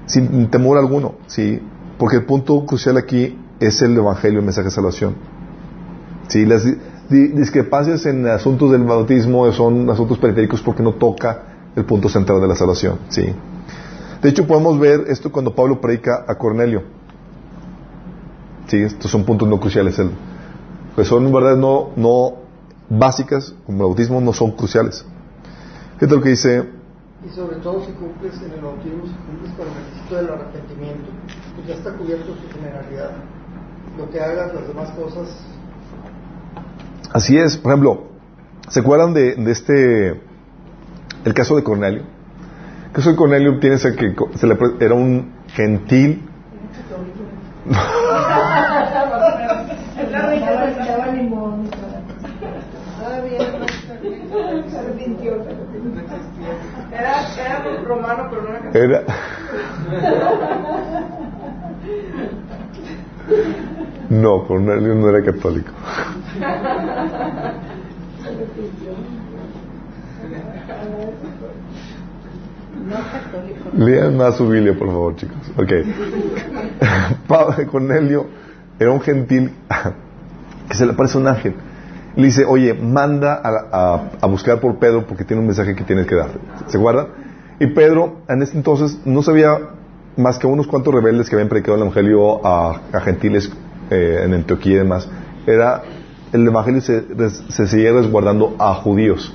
[0.07, 1.61] sin temor alguno, ¿sí?
[1.99, 5.14] Porque el punto crucial aquí es el Evangelio, el mensaje de salvación.
[6.28, 6.76] Sí, las di-
[7.11, 11.43] di- discrepancias en asuntos del bautismo son asuntos periféricos porque no toca
[11.76, 13.24] el punto central de la salvación, sí.
[14.22, 16.83] De hecho, podemos ver esto cuando Pablo predica a Cornelio.
[18.68, 19.99] Sí, estos son puntos no cruciales.
[19.99, 20.11] El-
[20.95, 22.35] pues son, verdad, no, no,
[22.99, 25.05] básicas, como el bautismo, no son cruciales.
[25.95, 26.68] Fíjate lo que dice,
[27.24, 31.11] Y sobre todo si cumples en el bautismo, si cumples con el requisito del arrepentimiento,
[31.55, 33.11] pues ya está cubierto su generalidad.
[33.97, 35.28] Lo que hagas, las demás cosas,
[37.12, 38.05] así es, por ejemplo,
[38.68, 40.20] ¿se acuerdan de, de este,
[41.24, 42.03] el caso de Cornelio?
[42.86, 46.28] El caso de Cornelio tiene ese que se le era un gentil,
[50.03, 51.70] Estaba limón.
[54.68, 55.45] Se arrepintió.
[56.93, 57.22] Era,
[57.83, 58.78] era romano, pero no era católico.
[58.78, 59.05] era...
[64.11, 65.72] No, Cornelio no era católico.
[72.89, 73.70] No católico.
[73.76, 75.37] Lean más su Biblia, por favor, chicos.
[75.57, 75.72] Ok.
[77.28, 78.26] Pablo Cornelio
[78.78, 79.53] era un gentil
[80.68, 81.55] que se le aparece un ángel.
[82.16, 83.51] Le dice, oye, manda a,
[83.95, 86.35] a- a buscar por Pedro porque tiene un mensaje que tienes que darle.
[86.66, 87.07] ¿Se acuerdan?
[87.61, 89.59] Y Pedro, en ese entonces, no sabía
[90.16, 93.50] más que unos cuantos rebeldes que habían predicado el evangelio a, gentiles
[93.90, 95.09] eh, en Antioquía y demás.
[95.46, 95.82] Era,
[96.32, 97.05] el evangelio se,
[97.50, 99.32] se seguía resguardando a judíos.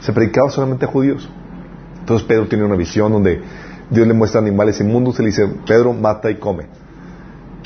[0.00, 1.28] Se predicaba solamente a judíos.
[2.00, 3.40] Entonces Pedro tiene una visión donde
[3.90, 6.66] Dios le muestra animales inmundos y le dice, Pedro, mata y come.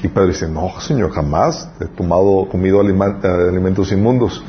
[0.02, 4.44] Y Pedro dice, no, Señor, jamás he tomado, comido eh, alimentos inmundos.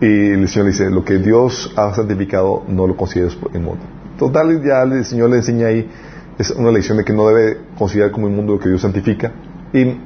[0.00, 3.97] Y el Señor le dice, lo que Dios ha santificado no lo consideres inmundo.
[4.18, 5.88] Total, ya el Señor le enseña ahí,
[6.38, 9.32] es una lección de que no debe considerar como inmundo lo que Dios santifica.
[9.72, 10.00] Y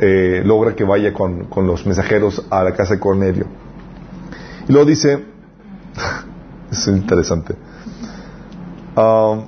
[0.00, 3.46] eh, logra que vaya con, con los mensajeros a la casa de Cornelio.
[4.68, 5.24] Y luego dice,
[6.70, 7.54] es interesante.
[8.96, 9.44] Ah,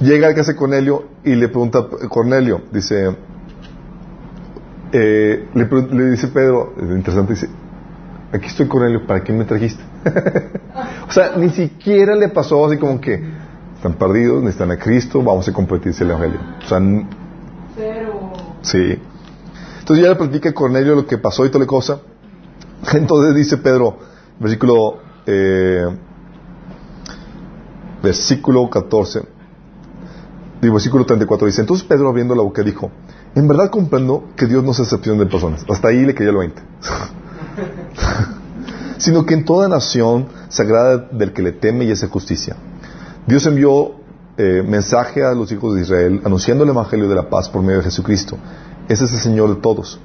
[0.00, 3.16] llega a casa de Cornelio y le pregunta a Cornelio, dice,
[4.92, 7.48] eh, le dice Pedro, es interesante, dice,
[8.32, 9.82] aquí estoy Cornelio, ¿para qué me trajiste?
[11.08, 13.22] o sea, ni siquiera le pasó así como que
[13.74, 16.40] están perdidos, necesitan a Cristo, vamos a compartirse el Evangelio.
[16.64, 16.80] O sea,
[17.76, 18.32] Cero.
[18.62, 18.98] Sí.
[19.78, 22.00] Entonces ya le platica a Cornelio lo que pasó y toda la cosa.
[22.92, 23.98] Entonces dice Pedro,
[24.38, 25.86] versículo, eh,
[28.02, 29.22] versículo 14,
[30.60, 32.90] digo, versículo 34, dice, entonces Pedro abriendo la boca dijo,
[33.34, 35.64] en verdad comprendo que Dios no es excepción de personas.
[35.68, 36.62] Hasta ahí le cayó el 20.
[38.98, 42.56] Sino que en toda nación sagrada del que le teme y hace justicia.
[43.26, 43.92] Dios envió
[44.36, 47.78] eh, mensaje a los hijos de Israel anunciando el evangelio de la paz por medio
[47.78, 48.36] de Jesucristo.
[48.88, 50.00] Ese es el Señor de todos,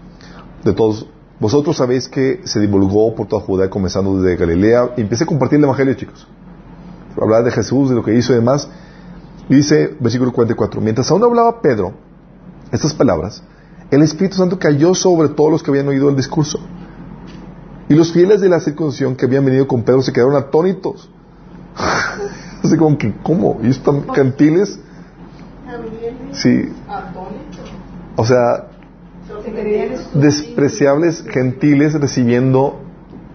[0.64, 1.08] de todos.
[1.40, 5.60] Vosotros sabéis que se divulgó por toda Judea, comenzando desde Galilea, y empecé a compartir
[5.60, 6.28] el evangelio, chicos.
[7.22, 8.68] Hablar de Jesús, de lo que hizo y demás.
[9.50, 11.94] Y dice, versículo 44, mientras aún hablaba Pedro
[12.72, 13.44] estas palabras,
[13.92, 16.60] el Espíritu Santo cayó sobre todos los que habían oído el discurso.
[17.90, 21.10] Y los fieles de la circuncisión que habían venido con Pedro se quedaron atónitos.
[22.64, 23.60] Así como que, ¿cómo?
[23.62, 24.80] ¿Y están gentiles?
[26.32, 26.70] Sí.
[28.16, 28.68] O sea,
[30.14, 32.80] despreciables gentiles recibiendo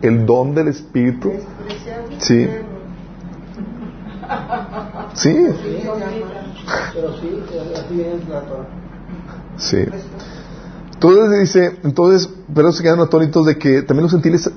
[0.03, 1.33] el don del Espíritu.
[2.19, 2.49] Sí.
[5.15, 5.47] Sí.
[9.57, 9.87] sí,
[11.01, 14.51] Entonces dice, entonces, pero se quedaron atónitos de que también los gentiles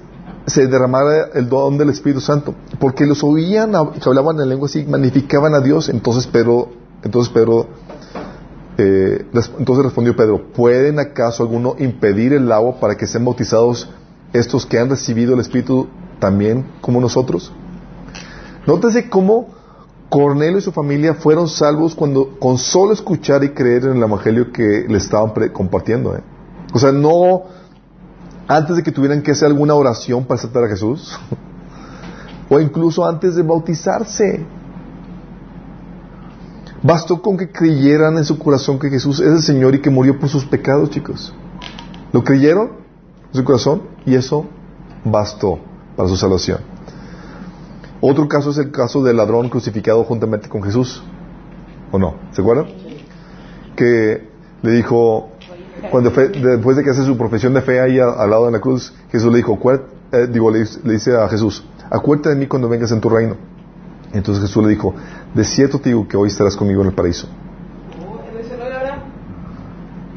[0.47, 4.83] se derramara el don del Espíritu Santo, porque los oían que hablaban en lenguas y
[4.83, 5.87] magnificaban a Dios.
[5.89, 6.69] Entonces Pedro,
[7.03, 7.67] entonces Pedro,
[8.79, 9.23] eh,
[9.59, 13.87] entonces respondió Pedro, ¿pueden acaso alguno impedir el agua para que sean bautizados
[14.33, 15.89] estos que han recibido el Espíritu
[16.19, 17.51] también como nosotros?
[18.65, 19.61] Nótese cómo
[20.09, 24.51] Cornelio y su familia fueron salvos cuando con solo escuchar y creer en el evangelio
[24.51, 26.15] que le estaban compartiendo.
[26.15, 26.21] ¿eh?
[26.73, 27.43] O sea, no
[28.47, 31.17] antes de que tuvieran que hacer alguna oración para aceptar a Jesús,
[32.49, 34.45] o incluso antes de bautizarse.
[36.83, 40.19] Bastó con que creyeran en su corazón que Jesús es el Señor y que murió
[40.19, 41.33] por sus pecados, chicos.
[42.11, 42.71] ¿Lo creyeron
[43.31, 43.83] en su corazón?
[44.05, 44.47] Y eso
[45.05, 45.59] bastó
[45.95, 46.59] para su salvación.
[48.01, 51.03] Otro caso es el caso del ladrón crucificado juntamente con Jesús.
[51.91, 52.15] ¿O no?
[52.31, 52.65] ¿Se acuerdan?
[53.75, 54.27] Que
[54.63, 55.29] le dijo,
[55.89, 58.51] cuando fue- después de que hace su profesión de fe ahí a- al lado de
[58.51, 59.57] la cruz, Jesús le dijo,
[60.11, 63.35] eh, digo, le, le dice a Jesús, acuérdate de mí cuando vengas en tu reino.
[64.13, 64.93] Entonces Jesús le dijo,
[65.33, 67.27] de cierto te digo que hoy estarás conmigo en el paraíso.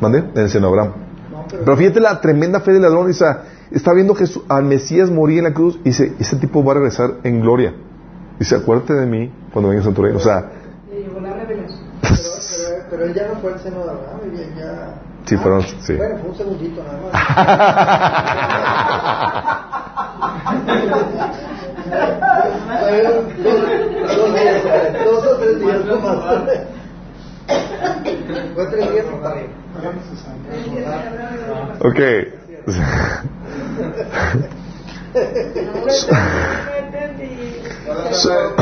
[0.00, 0.18] ¿Mande?
[0.18, 0.92] En el seno de Abraham.
[1.64, 5.38] Pero, fíjate la tremenda fe del ladrón, o sea, está viendo Jesús, al Mesías morir
[5.38, 7.72] en la cruz y dice, ese tipo va a regresar en gloria.
[8.38, 10.18] Dice, acuérdate de mí cuando vengas en tu reino.
[10.18, 10.50] O sea,
[10.90, 11.60] pero,
[12.02, 14.20] pero, pero él ya no fue el seno de Abraham,
[14.58, 15.94] ya Sí, fueron, sí.
[15.94, 17.14] Bueno, fue un segundito nada más.
[22.94, 24.62] Dos, dos días,
[25.04, 26.24] dos o tres días no más.
[28.54, 29.06] Fue tres días.
[31.80, 32.00] Ok.
[36.66, 37.62] No entendí.
[38.12, 38.54] So-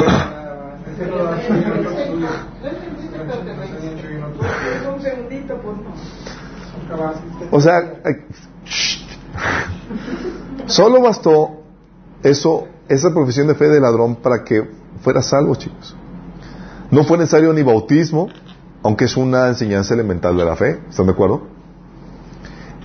[4.94, 5.92] un segundito, pues no.
[7.50, 8.00] O sea,
[10.66, 11.62] solo bastó
[12.22, 14.68] eso, esa profesión de fe de ladrón para que
[15.02, 15.96] fuera salvo, chicos.
[16.90, 18.28] No fue necesario ni bautismo,
[18.82, 21.42] aunque es una enseñanza elemental de la fe, ¿están de acuerdo?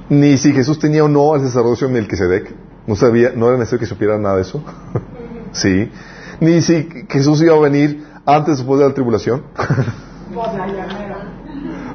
[0.09, 2.53] Ni si Jesús tenía o no al sacerdocio Melquisedec,
[2.85, 4.63] no sabía, no era necesario que supiera nada de eso.
[5.51, 5.91] sí.
[6.39, 9.43] Ni si Jesús iba a venir antes o después de la tribulación.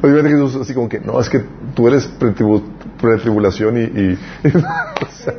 [0.03, 1.45] Obviamente Jesús así como que, no, es que
[1.75, 2.63] tú eres pretribu-
[3.01, 3.81] pretribulación y...
[3.83, 5.35] y o sea,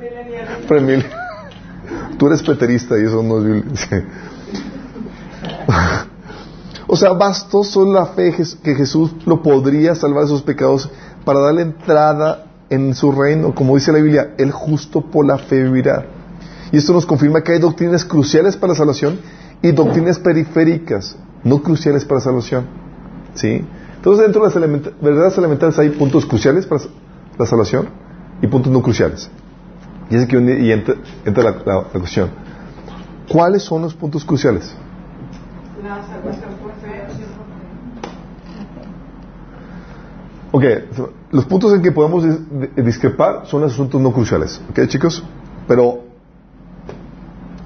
[0.67, 1.05] premil-
[2.17, 3.89] tú eres preterista y eso no es.
[6.87, 8.33] O sea, bastó solo la fe
[8.63, 10.89] que Jesús lo podría salvar de sus pecados
[11.25, 13.55] para darle entrada en su reino.
[13.55, 16.05] Como dice la Biblia, el justo por la fe vivirá.
[16.71, 19.19] Y esto nos confirma que hay doctrinas cruciales para la salvación
[19.61, 22.65] y doctrinas periféricas, no cruciales para la salvación.
[23.35, 23.65] ¿Sí?
[24.03, 26.81] Entonces, dentro de las elementa- verdades elementales hay puntos cruciales para
[27.39, 27.87] la salvación
[28.41, 29.29] y puntos no cruciales.
[30.09, 30.95] Y es donde y entra,
[31.41, 32.29] la, la- cuestión.
[33.29, 34.75] ¿Cuáles son los puntos cruciales?
[35.81, 36.01] La.
[40.51, 40.63] Ok,
[41.31, 42.39] los puntos en que podemos dis-
[42.75, 44.61] di- discrepar son los asuntos no cruciales.
[44.69, 45.23] ¿Ok, chicos?
[45.65, 46.03] Pero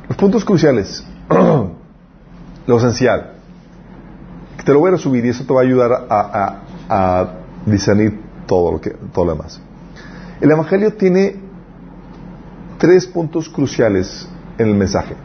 [0.08, 1.04] los puntos cruciales,
[2.68, 3.37] lo esencial, que
[4.68, 6.60] te lo voy a resumir y eso te va a ayudar a, a-
[6.90, 7.30] a
[7.66, 9.62] discernir todo lo, que, todo lo demás.
[10.42, 11.38] El Evangelio tiene
[12.78, 15.16] tres puntos cruciales en el mensaje.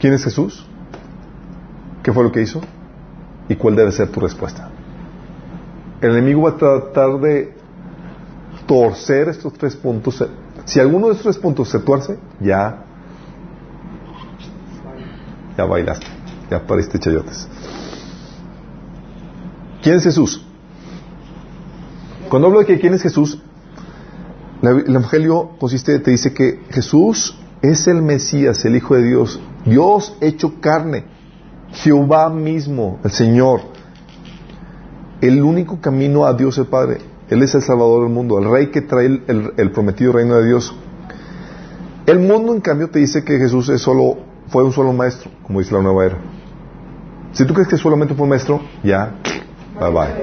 [0.00, 0.66] ¿Quién es Jesús?
[2.02, 2.60] ¿Qué fue lo que hizo?
[3.48, 4.68] ¿Y cuál debe ser tu respuesta?
[6.00, 7.54] El enemigo va a tratar de
[8.66, 10.26] torcer estos tres puntos.
[10.64, 12.82] Si alguno de estos tres puntos se tuerce, ya,
[15.56, 16.06] ya bailaste,
[16.50, 17.48] ya pariste chayotes.
[19.82, 20.44] ¿Quién es Jesús?
[22.28, 23.40] Cuando hablo de que quién es Jesús,
[24.62, 30.16] el Evangelio consiste, te dice que Jesús es el Mesías, el Hijo de Dios, Dios
[30.20, 31.04] hecho carne,
[31.72, 33.60] Jehová mismo, el Señor,
[35.20, 36.98] el único camino a Dios el Padre.
[37.30, 40.46] Él es el Salvador del mundo, el Rey que trae el- el prometido reino de
[40.46, 40.74] Dios.
[42.06, 44.18] El mundo, en cambio, te dice que Jesús es solo,
[44.48, 46.18] fue un solo maestro, como dice la nueva era.
[47.32, 49.12] Si tú crees que solamente fue un maestro, ya,
[49.80, 50.14] bye bye.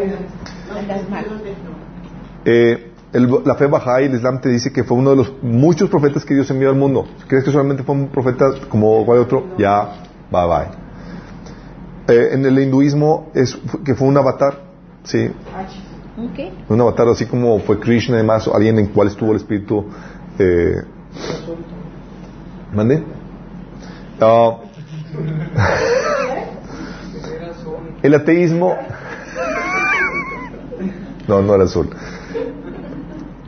[2.46, 5.90] Eh, el- la fe Bahá'í, el Islam te dice que fue uno de los muchos
[5.90, 7.08] profetas que Dios envió al mundo.
[7.20, 9.90] Si crees que solamente fue un profeta como cual otro, ya,
[10.32, 10.82] bye bye.
[12.16, 14.60] Eh, en el hinduismo es que fue un avatar,
[15.04, 15.30] sí,
[16.70, 19.86] ¿Un avatar así como fue Krishna y demás, alguien en cual estuvo el espíritu.
[20.40, 20.76] Eh,
[22.74, 23.04] ¿Mande?
[24.22, 24.58] Ah,
[28.04, 28.76] el ateísmo.
[31.28, 31.90] No, no era azul.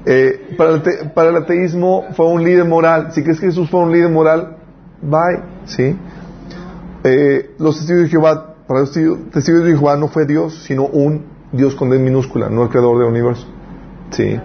[0.06, 3.10] Eh, para, el ate- para el ateísmo fue un líder moral.
[3.12, 4.58] Si crees que Jesús fue un líder moral,
[5.02, 5.96] bye, ¿sí?
[7.04, 11.26] Eh, los testigos de Jehová, para los testigos de Jehová no fue Dios, sino un
[11.52, 13.46] Dios con D minúscula, no el creador del universo.
[14.12, 14.40] ¿Sí?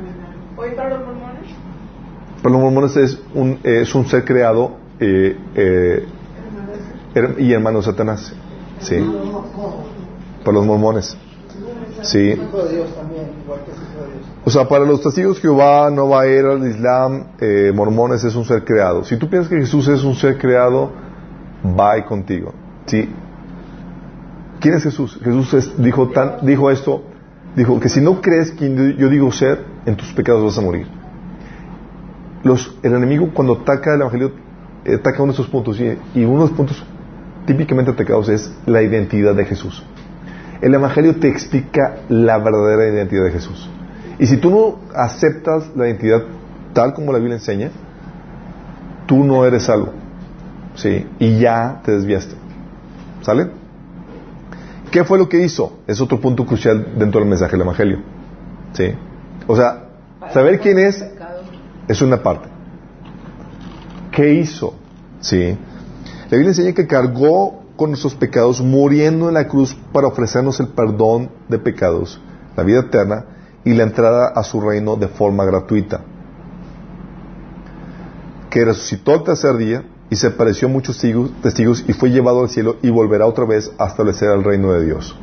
[0.56, 1.50] Oye, para los mormones,
[2.42, 6.06] Para los mormones es un, eh, es un ser creado eh, eh,
[7.38, 8.32] y hermano Satanás.
[8.80, 8.96] ¿Sí?
[10.44, 11.16] Para los mormones.
[12.02, 12.40] Sí.
[14.44, 18.64] O sea, para los testigos Jehová, Nueva Era, el Islam, eh, mormones es un ser
[18.64, 19.04] creado.
[19.04, 20.90] Si tú piensas que Jesús es un ser creado,
[21.62, 22.54] bye contigo.
[22.86, 23.08] ¿Sí?
[24.60, 25.18] ¿Quién es Jesús?
[25.22, 27.02] Jesús es- dijo, tan, dijo esto,
[27.56, 30.86] dijo que si no crees quien yo digo ser, en tus pecados vas a morir.
[32.44, 34.32] Los, el enemigo cuando ataca el Evangelio,
[34.84, 36.84] eh, ataca uno de esos puntos y, y uno de los puntos
[37.48, 39.82] típicamente atacados es la identidad de Jesús.
[40.60, 43.70] El Evangelio te explica la verdadera identidad de Jesús.
[44.18, 46.24] Y si tú no aceptas la identidad
[46.74, 47.70] tal como la Biblia enseña,
[49.06, 49.94] tú no eres salvo.
[50.74, 51.06] ¿Sí?
[51.18, 52.34] Y ya te desviaste.
[53.22, 53.48] ¿Sale?
[54.90, 55.78] ¿Qué fue lo que hizo?
[55.86, 58.00] Es otro punto crucial dentro del mensaje del Evangelio.
[58.74, 58.92] ¿Sí?
[59.46, 59.84] O sea,
[60.34, 61.02] saber quién es
[61.88, 62.48] es una parte.
[64.12, 64.74] ¿Qué hizo?
[65.20, 65.56] ¿Sí?
[66.30, 70.68] La Biblia enseña que cargó con nuestros pecados muriendo en la cruz para ofrecernos el
[70.68, 72.20] perdón de pecados
[72.58, 73.24] la vida eterna
[73.64, 76.00] y la entrada a su reino de forma gratuita.
[78.50, 80.98] Que resucitó el tercer día y se pareció a muchos
[81.40, 84.86] testigos, y fue llevado al cielo y volverá otra vez a establecer el reino de
[84.86, 85.16] Dios.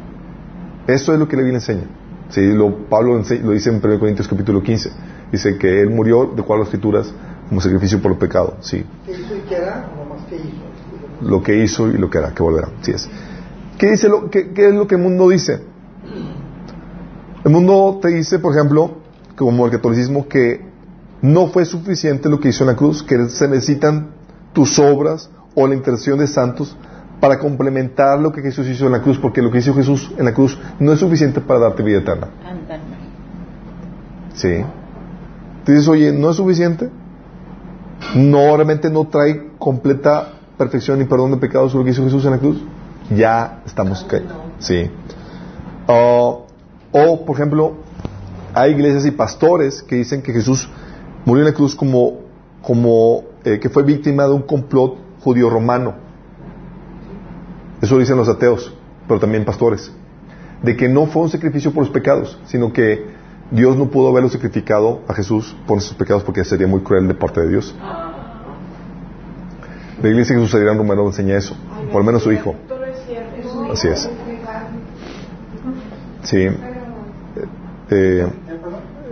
[0.87, 1.87] Eso es lo que la Biblia enseña.
[2.29, 4.91] Sí, lo, Pablo lo dice en 1 Corintios capítulo 15.
[5.33, 7.13] Dice que él murió, de a las escrituras,
[7.49, 8.55] como sacrificio por el pecado.
[8.61, 9.57] Sí, ¿Qué hizo y qué
[10.29, 10.64] qué hizo.
[11.21, 12.69] Lo que hizo y lo que hará, que volverá.
[12.81, 13.09] Sí es.
[13.77, 15.61] ¿Qué, dice lo, qué, qué es lo que el mundo dice?
[17.43, 18.91] El mundo te dice, por ejemplo,
[19.35, 20.65] como el catolicismo, que
[21.21, 24.09] no fue suficiente lo que hizo en la cruz, que se necesitan
[24.53, 26.75] tus obras o la intercesión de santos
[27.19, 30.25] para complementar lo que Jesús hizo en la cruz, porque lo que hizo Jesús en
[30.25, 32.27] la cruz no es suficiente para darte vida eterna.
[34.33, 34.63] Sí.
[35.63, 36.89] Tú dices, oye, ¿no es suficiente?
[38.15, 42.31] No, realmente no trae completa perfección y perdón de pecados lo que hizo Jesús en
[42.31, 42.61] la cruz.
[43.15, 44.33] Ya estamos caídos.
[44.59, 44.89] Sí.
[45.87, 46.35] Ah,
[46.91, 47.73] o, por ejemplo,
[48.53, 50.69] hay iglesias y pastores que dicen que Jesús
[51.25, 52.21] murió en la cruz como,
[52.61, 55.95] como eh, que fue víctima de un complot judío romano.
[57.81, 58.73] Eso lo dicen los ateos,
[59.07, 59.91] pero también pastores.
[60.63, 63.05] De que no fue un sacrificio por los pecados, sino que
[63.51, 67.13] Dios no pudo haberlo sacrificado a Jesús por nuestros pecados porque sería muy cruel de
[67.13, 67.75] parte de Dios.
[70.05, 71.55] La iglesia de Jesús Adrián Romero enseña eso,
[71.91, 72.53] por lo menos su hijo.
[73.71, 74.07] Así es.
[76.21, 76.47] Sí.
[77.89, 78.27] Eh,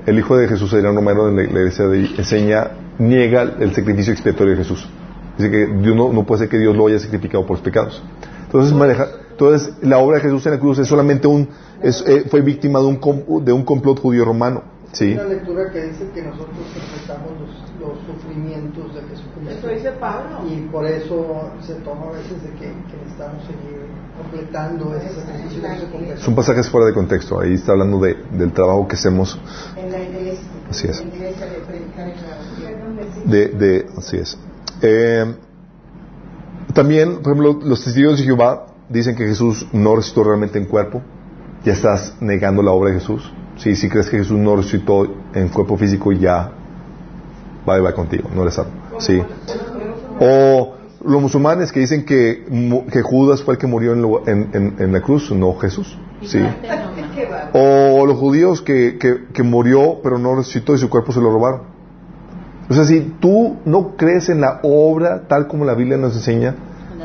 [0.06, 4.52] el hijo de Jesús Adrián Romero en la iglesia de, enseña, niega el sacrificio expiatorio
[4.52, 4.88] de Jesús.
[5.36, 8.04] Dice que Dios no, no puede ser que Dios lo haya sacrificado por los pecados.
[8.46, 11.50] Entonces, maneja, entonces la obra de Jesús en la cruz es solamente un,
[11.82, 14.62] es, eh, fue víctima de un, de un complot judío romano.
[14.94, 15.14] Hay Sí.
[15.14, 17.50] una lectura que dice que nosotros interpretamos los,
[17.82, 19.50] los sufrimientos de Jesucristo.
[19.50, 20.42] Esto dice Pablo.
[20.48, 25.64] Y por eso se toma a veces de que, que necesitamos seguir completando ese sacrificio
[25.64, 26.18] no.
[26.22, 27.40] Son pasajes fuera de contexto.
[27.40, 29.40] Ahí está hablando de, del trabajo que hacemos.
[29.76, 30.46] En la iglesia.
[30.70, 31.02] Así es.
[31.02, 33.32] En la iglesia de predicar el evangelio.
[33.32, 34.38] De, de, así es.
[34.84, 35.36] Eh,
[36.76, 41.02] también, por ejemplo, los testigos de Jehová dicen que Jesús no resucitó realmente en cuerpo.
[41.66, 43.32] Ya estás negando la obra de Jesús.
[43.58, 46.52] Sí, si crees que Jesús no resucitó en cuerpo físico, ya
[47.68, 48.72] va va contigo, no eres salvo.
[49.00, 49.22] Sí.
[50.20, 50.74] O
[51.06, 54.50] los musulmanes que dicen que, mu- que Judas fue el que murió en, lo- en-
[54.54, 55.98] en- en la cruz, no Jesús.
[56.24, 56.40] Sí.
[57.54, 61.32] O los judíos que, que, que murió pero no resucitó y su cuerpo se lo
[61.32, 61.62] robaron.
[62.70, 66.56] O sea, si tú no crees en la obra tal como la Biblia nos enseña,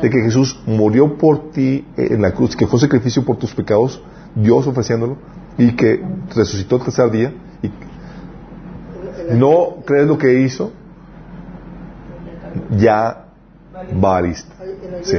[0.01, 4.01] de que Jesús murió por ti en la cruz, que fue sacrificio por tus pecados,
[4.35, 5.17] Dios ofreciéndolo,
[5.59, 6.03] y que
[6.33, 7.69] resucitó el tercer día, y
[9.35, 10.71] no crees lo que hizo,
[12.77, 13.25] ya
[13.93, 14.51] valiste.
[15.03, 15.17] Sí.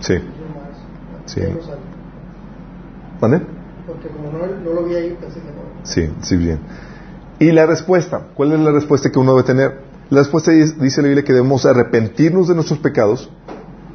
[0.00, 0.14] Sí.
[1.26, 1.40] Sí.
[3.20, 3.42] ¿Vale?
[3.86, 5.60] Porque como no, lo vi ahí, pensé que no.
[5.82, 6.60] Sí, sí, bien.
[7.38, 9.78] Y la respuesta, ¿cuál es la respuesta que uno debe tener?
[10.10, 13.30] La respuesta dice, dice la Biblia que debemos arrepentirnos de nuestros pecados,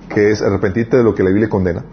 [0.09, 1.84] que es arrepentirte de lo que la Biblia condena,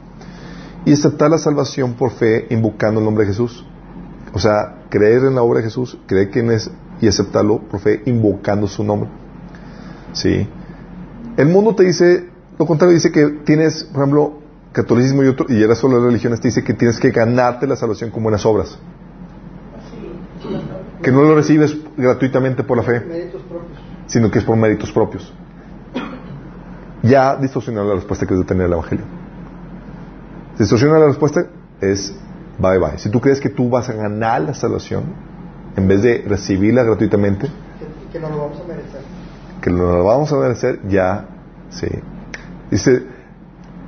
[0.84, 3.64] y aceptar la salvación por fe invocando el nombre de Jesús.
[4.32, 6.70] O sea, creer en la obra de Jesús, creer quién es
[7.00, 9.10] y aceptarlo por fe invocando su nombre.
[10.12, 10.48] Sí.
[11.36, 12.28] El mundo te dice,
[12.58, 14.38] lo contrario, dice que tienes, por ejemplo,
[14.72, 17.76] catolicismo y, otro, y resto de las religiones te dice que tienes que ganarte la
[17.76, 18.78] salvación con buenas obras.
[21.02, 23.32] Que no lo recibes gratuitamente por la fe,
[24.06, 25.32] sino que es por méritos propios.
[27.02, 29.21] Ya distorsionó la respuesta que debe tener el Evangelio.
[30.54, 31.46] Si distorsiona la respuesta,
[31.80, 32.14] es
[32.58, 32.98] bye bye.
[32.98, 35.04] Si tú crees que tú vas a ganar la salvación,
[35.76, 39.00] en vez de recibirla gratuitamente, Que, que no lo vamos a merecer.
[39.62, 41.26] que lo vamos a merecer, ya,
[41.70, 41.88] sí.
[42.70, 43.02] Dice,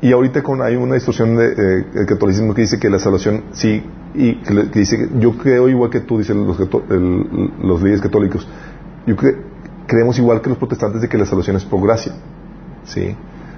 [0.00, 3.44] y ahorita con hay una distorsión del de, el catolicismo que dice que la salvación
[3.52, 3.82] sí,
[4.14, 8.46] y que, que dice, yo creo igual que tú, dicen los, el- los líderes católicos,
[9.06, 9.36] yo cre-
[9.86, 12.12] creemos igual que los protestantes de que la salvación es por gracia,
[12.84, 13.14] sí.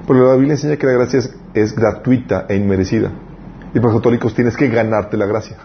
[0.06, 3.10] Pero la Biblia enseña que la gracia es, es gratuita e inmerecida.
[3.74, 5.56] Y para los católicos tienes que ganarte la gracia.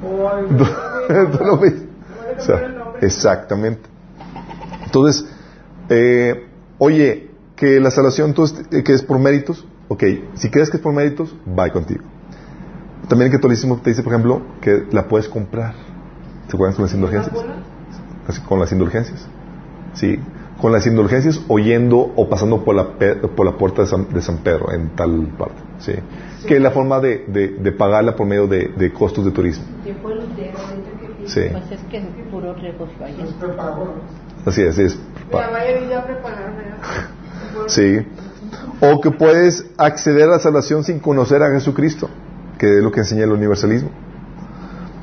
[0.58, 1.74] ¿Tú lo ves?
[2.38, 3.88] O sea, exactamente.
[4.84, 5.26] Entonces,
[5.88, 6.46] eh,
[6.78, 10.02] oye, que la salvación entonces, eh, que es por méritos, ok,
[10.34, 12.02] si crees que es por méritos, va contigo.
[13.08, 15.74] También el catolicismo te dice, por ejemplo, que la puedes comprar.
[16.48, 17.36] ¿Se acuerdan con las indulgencias?
[18.26, 19.26] Así, Con las indulgencias.
[19.94, 20.18] Sí,
[20.60, 22.88] con las indulgencias oyendo o pasando por la,
[23.34, 25.60] por la puerta de San, de San Pedro en tal parte.
[25.78, 25.92] Sí.
[26.46, 29.64] Que es la forma de, de, de pagarla por medio de, de costos de turismo.
[29.84, 29.94] Que
[31.26, 33.16] Sí, Pues es que es puro negocio ahí.
[34.46, 34.78] así es.
[34.78, 34.98] es.
[37.66, 37.98] Sí.
[38.80, 42.08] O que puedes acceder a la salvación sin conocer a Jesucristo.
[42.58, 43.90] que es lo que enseña el universalismo.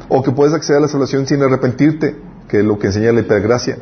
[0.09, 2.15] O que puedes acceder a la salvación sin arrepentirte,
[2.47, 3.77] que es lo que enseña la hipergracia.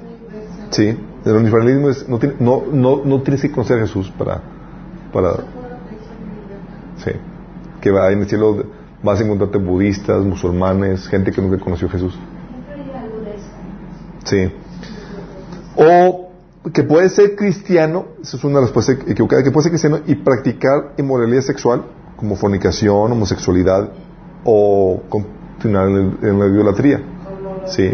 [0.72, 4.42] Sí, el universalismo es, no, tiene- no, no, no tienes que conocer a Jesús para,
[5.12, 5.34] para,
[6.98, 7.12] sí,
[7.82, 8.64] que va en el cielo
[9.06, 12.18] vas a encontrarte budistas, musulmanes, gente que nunca conoció a Jesús.
[14.26, 14.52] Sí.
[15.76, 16.30] O
[16.74, 20.94] que puede ser cristiano, esa es una respuesta equivocada, que puede ser cristiano y practicar
[20.98, 21.84] inmoralidad sexual,
[22.18, 23.90] como fornicación, homosexualidad,
[24.44, 27.02] o continuar en, la idolatría.
[27.68, 27.92] Sí.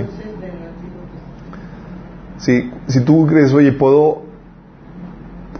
[2.41, 4.23] Sí, si tú crees, oye, puedo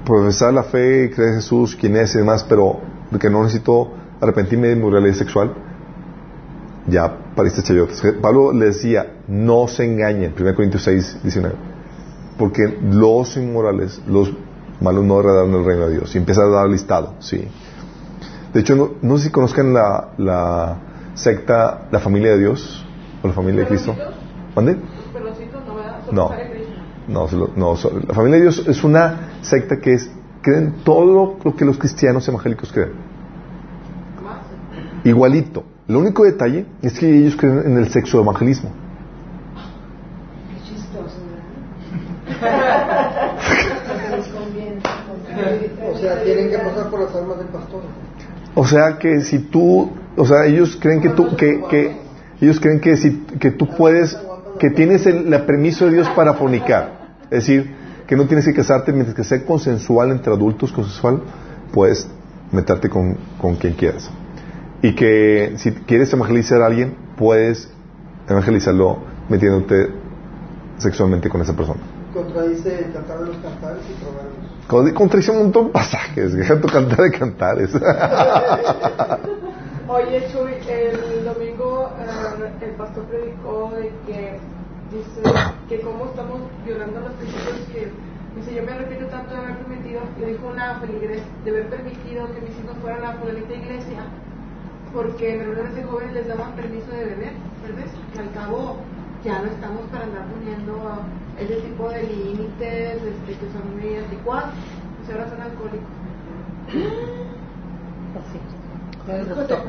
[0.03, 2.79] profesar la fe, creer en Jesús, quién es y demás, pero
[3.19, 5.53] que no necesito arrepentirme de mi moralidad sexual,
[6.87, 8.01] ya pariste chayotes.
[8.19, 11.55] Pablo le decía, no se engañen, 1 Corintios 6, 19,
[12.39, 14.33] porque los inmorales, los
[14.79, 16.15] malos no heredarán el reino de Dios.
[16.15, 17.47] Y empieza a dar listado, sí.
[18.53, 20.77] De hecho, no, no sé si conozcan la, la
[21.13, 22.85] secta, la familia de Dios,
[23.21, 23.95] o la familia de Cristo.
[24.55, 24.77] ¿Mande?
[26.11, 26.31] No,
[27.11, 27.21] No.
[27.21, 30.09] No, se lo- no, so- la familia de Dios es una secta que es,
[30.41, 32.91] creen todo lo que los cristianos evangélicos creen.
[35.03, 35.63] Igualito.
[35.87, 38.69] El único detalle es que ellos creen en el sexo evangelismo.
[45.83, 47.81] O sea, tienen que pasar por las armas del pastor.
[48.53, 51.95] O sea que si tú, o sea, ellos creen que tú, que, que
[52.41, 54.17] ellos creen que si, que tú puedes,
[54.59, 57.00] que tienes el, el permiso de Dios para fornicar.
[57.31, 57.73] Es decir,
[58.07, 61.21] que no tienes que casarte mientras que sea consensual entre adultos, consensual,
[61.73, 62.07] puedes
[62.51, 64.11] meterte con, con quien quieras.
[64.81, 67.71] Y que si quieres evangelizar a alguien, puedes
[68.27, 68.97] evangelizarlo
[69.29, 69.89] metiéndote
[70.77, 71.79] sexualmente con esa persona.
[72.13, 74.33] Contradice el cantar de los cantares y probarlos.
[74.67, 77.71] Con- Contradice un montón de pasajes, deja tu cantar de cantares.
[79.87, 84.37] Oye, Chuy, el domingo eh, el pastor predicó de que
[84.91, 85.21] dice
[85.69, 87.91] que cómo estamos violando los principios que
[88.35, 92.27] dice yo me arrepiento tanto de haber permitido, le dijo una feligres, de haber permitido
[92.33, 94.03] que mis hijos fueran a la iglesia
[94.93, 97.33] porque en reuniones de jóvenes les daban permiso de beber,
[97.63, 97.91] ¿verdad?
[98.13, 98.77] Que al cabo
[99.23, 100.77] ya no estamos para andar poniendo
[101.39, 104.51] ese tipo de límites este, que son muy anticuados,
[104.97, 105.87] pues ahora son alcohólicos.
[108.19, 108.39] Así.
[109.29, 109.59] Doctor.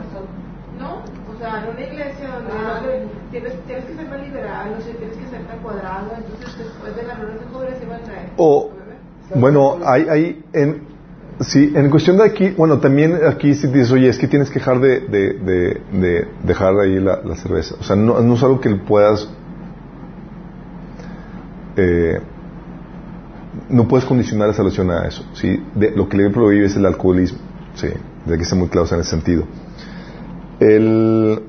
[0.79, 1.03] ¿No?
[1.33, 2.81] O sea, en una iglesia donde Ah.
[2.83, 6.11] no te- tienes, tienes que ser más liberal, o sea, tienes que ser tan cuadrado,
[6.17, 8.29] entonces después de las reuniones de jóvenes se van a traer.
[8.37, 8.71] O,
[9.35, 10.83] bueno, hay, hay en,
[11.41, 14.59] sí, en cuestión de aquí, bueno, también aquí si dices, oye, es que tienes que
[14.59, 17.75] dejar de, de, de, de dejar ahí la, la cerveza.
[17.81, 19.29] O sea, no, no es algo que puedas,
[21.77, 22.21] eh,
[23.69, 25.25] no puedes condicionar la salvación a eso.
[25.35, 25.63] ¿sí?
[25.75, 27.39] De, lo que le prohíbe es el alcoholismo.
[27.75, 27.89] Sí,
[28.27, 29.45] de que ser muy claros en ese sentido.
[30.63, 31.43] El,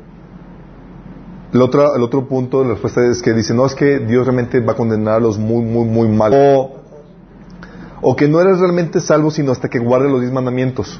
[1.53, 4.26] el otro, el otro punto de la respuesta es que dice, no, es que Dios
[4.26, 6.39] realmente va a condenar a los muy, muy, muy malos.
[6.41, 6.72] O,
[8.01, 10.99] o que no eres realmente salvo sino hasta que guardes los diez mandamientos,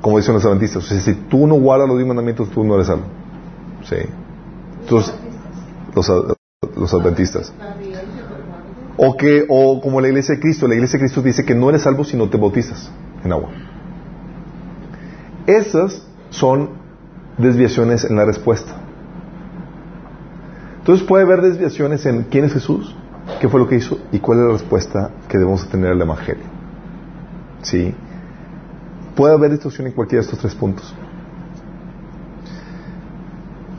[0.00, 0.84] como dicen los adventistas.
[0.84, 3.04] O sea, si tú no guardas los diez mandamientos, tú no eres salvo.
[3.82, 3.96] Sí.
[4.82, 5.14] Entonces,
[5.92, 6.10] los,
[6.76, 7.52] los adventistas.
[8.96, 11.68] O que, o como la iglesia de Cristo, la iglesia de Cristo dice que no
[11.68, 12.92] eres salvo si no te bautizas
[13.24, 13.50] en agua.
[15.48, 16.83] Esas son
[17.38, 18.74] desviaciones en la respuesta.
[20.78, 22.94] Entonces puede haber desviaciones en quién es Jesús,
[23.40, 26.44] qué fue lo que hizo y cuál es la respuesta que debemos tener al Evangelio.
[27.62, 27.94] ¿Sí?
[29.16, 30.94] Puede haber distorsión en cualquiera de estos tres puntos.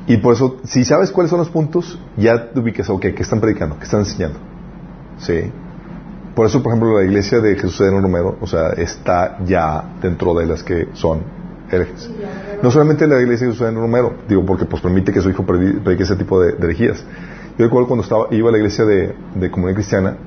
[0.08, 3.40] Y por eso, si sabes cuáles son los puntos, ya te ubicas, ok, ¿qué están
[3.40, 3.78] predicando?
[3.78, 4.40] ¿Qué están enseñando?
[5.18, 5.52] ¿Sí?
[6.36, 10.34] Por eso, por ejemplo, la iglesia de Jesús de Romero, o sea, está ya dentro
[10.34, 11.22] de las que son
[12.62, 15.82] No solamente la iglesia de de Romero, digo, porque pues permite que su hijo predi-
[15.82, 17.04] predique ese tipo de, de herejías.
[17.58, 20.18] Yo recuerdo cuando estaba, iba a la iglesia de, de comunidad cristiana,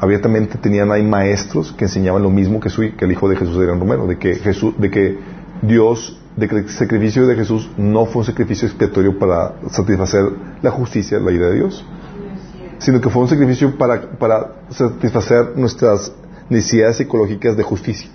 [0.00, 3.58] abiertamente tenían ahí maestros que enseñaban lo mismo que, su, que el hijo de Jesús
[3.58, 5.18] de Romero, de que Jesús, de que
[5.62, 10.24] Dios, de que el sacrificio de Jesús no fue un sacrificio expiatorio para satisfacer
[10.62, 11.84] la justicia, la ira de Dios,
[12.78, 16.12] sino que fue un sacrificio para, para satisfacer nuestras
[16.48, 18.10] necesidades psicológicas de justicia.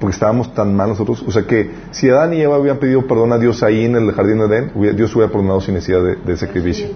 [0.00, 1.24] Porque estábamos tan mal nosotros.
[1.26, 4.12] O sea que si Adán y Eva habían pedido perdón a Dios ahí en el
[4.12, 6.88] jardín de Edén, Dios hubiera perdonado sin necesidad de, de sacrificio.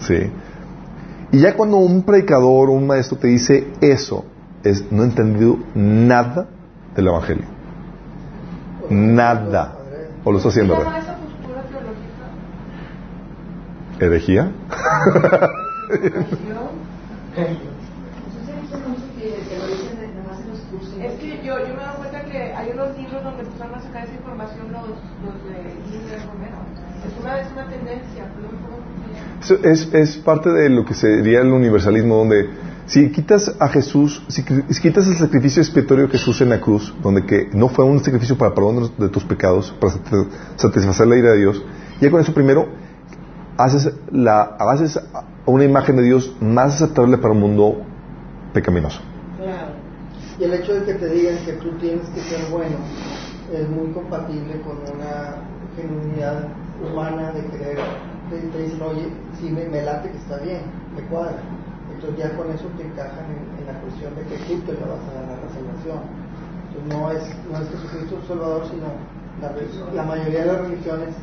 [0.00, 0.30] Sí.
[1.32, 4.24] Y ya cuando un predicador o un maestro te dice eso,
[4.64, 6.48] es no ha entendido nada
[6.94, 7.44] del Evangelio.
[8.90, 9.76] Nada.
[10.24, 10.76] O lo está haciendo.
[14.00, 14.50] ¿Herejía?
[17.36, 20.94] Entonces, he visto mucho que, que lo dicen nada más en los cursos.
[20.98, 23.22] Es que yo, yo me doy cuenta que hay unos libros
[23.92, 24.88] donde empezaron a sacar esa información los,
[25.24, 25.58] los de
[25.90, 26.56] Líder Romero.
[27.06, 28.48] Es una, es una tendencia, pero
[30.24, 32.50] parte de lo que sería el universalismo, donde
[32.86, 36.94] si quitas a Jesús, si, si quitas el sacrificio expiatorio de Jesús en la cruz,
[37.02, 41.16] donde que no fue un sacrificio para perdón de tus pecados, para sat- satisfacer la
[41.16, 41.62] ira de Dios,
[42.00, 42.68] ya con eso primero
[43.56, 44.98] haces, la, haces
[45.46, 47.82] una imagen de Dios más aceptable para un mundo
[48.52, 49.00] pecaminoso.
[49.36, 49.72] Claro.
[50.38, 52.76] Y el hecho de que te digan que tú tienes que ser bueno
[53.52, 55.36] es muy compatible con una
[55.76, 56.48] genuinidad
[56.82, 57.78] humana de querer.
[58.30, 59.08] Te, te dicen, oye,
[59.40, 60.62] sí me, me late que está bien,
[60.94, 61.38] me cuadra.
[61.94, 63.24] Entonces ya con eso te encajan
[63.58, 65.98] en, la cuestión de que tú te la vas a ganar la salvación.
[66.68, 68.86] Entonces no es, no es Jesucristo el Salvador, sino
[69.40, 71.14] la, la mayoría de las religiones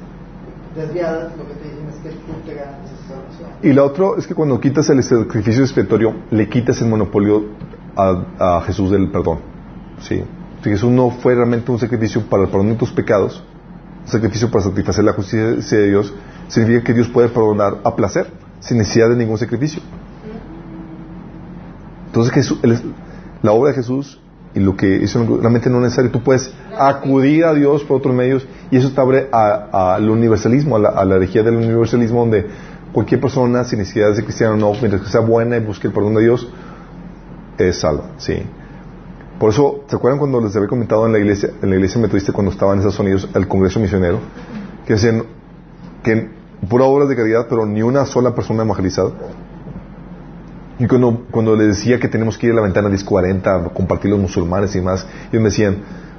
[0.75, 3.49] desviadas lo que te dicen es que tú te ganas esa salvación.
[3.61, 7.45] Y lo otro es que cuando quitas el sacrificio expiatorio, le quitas el monopolio
[7.95, 9.39] a, a Jesús del perdón.
[10.01, 10.23] ¿sí?
[10.65, 13.43] Si Jesús no fue realmente un sacrificio para el perdón de tus pecados,
[14.03, 16.11] un sacrificio para satisfacer la justicia de Dios,
[16.47, 18.31] significa que Dios puede perdonar a placer,
[18.61, 19.79] sin necesidad de ningún sacrificio.
[22.07, 22.57] Entonces Jesús,
[23.43, 24.19] la obra de Jesús
[24.55, 26.09] y lo que hizo realmente no es necesario.
[26.09, 30.79] Tú puedes acudir a Dios por otros medios y eso te abre al universalismo, a
[30.79, 32.47] la, a herejía del universalismo donde
[32.91, 35.85] cualquier persona, sin necesidad de ser cristiano o no, mientras que sea buena y busque
[35.89, 36.49] el perdón de Dios,
[37.59, 38.05] es salva.
[38.17, 38.41] Sí.
[39.45, 42.33] Por eso, ¿se acuerdan cuando les había comentado en la iglesia, en la iglesia metodista
[42.33, 44.17] cuando estaban en Estados Unidos, el Congreso Misionero,
[44.87, 45.21] que decían
[46.01, 46.31] que
[46.67, 49.11] pura obras de caridad, pero ni una sola persona evangelizada?
[50.79, 54.09] Y cuando, cuando les decía que tenemos que ir a la ventana 1040 a compartir
[54.09, 55.77] los musulmanes y más, ellos me decían,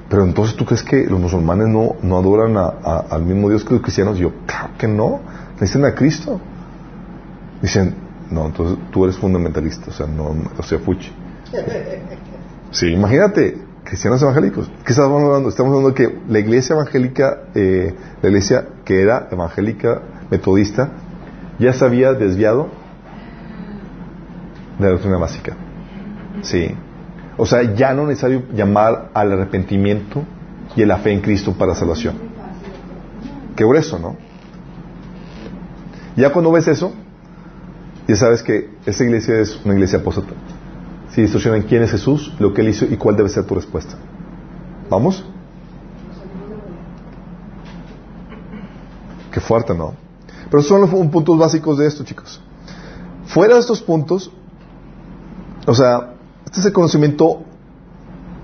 [0.08, 3.74] pero entonces tú crees que los musulmanes no, no adoran a- al mismo Dios que
[3.74, 4.18] los cristianos?
[4.18, 5.18] Y yo, claro que no,
[5.54, 6.40] necesitan a Cristo.
[7.60, 7.92] Dicen,
[8.30, 11.12] no, entonces tú eres fundamentalista, o sea, no, o sea, fuchi.
[12.76, 14.70] Sí, imagínate, cristianos evangélicos.
[14.84, 15.48] ¿Qué estamos hablando?
[15.48, 20.90] Estamos hablando que la iglesia evangélica, eh, la iglesia que era evangélica metodista,
[21.58, 22.68] ya se había desviado
[24.78, 25.56] de la doctrina básica.
[26.42, 26.68] Sí.
[27.38, 30.22] O sea, ya no es necesario llamar al arrepentimiento
[30.76, 32.16] y a la fe en Cristo para salvación.
[33.56, 34.18] Qué grueso, ¿no?
[36.14, 36.92] Ya cuando ves eso,
[38.06, 40.34] ya sabes que esa iglesia es una iglesia apóstata.
[41.16, 43.94] Si distorsionan quién es Jesús, lo que él hizo y cuál debe ser tu respuesta.
[44.90, 45.24] ¿Vamos?
[49.32, 49.94] Qué fuerte, ¿no?
[50.50, 52.42] Pero son los pu- puntos básicos de esto, chicos.
[53.24, 54.30] Fuera de estos puntos,
[55.66, 56.12] o sea,
[56.44, 57.40] este es el conocimiento,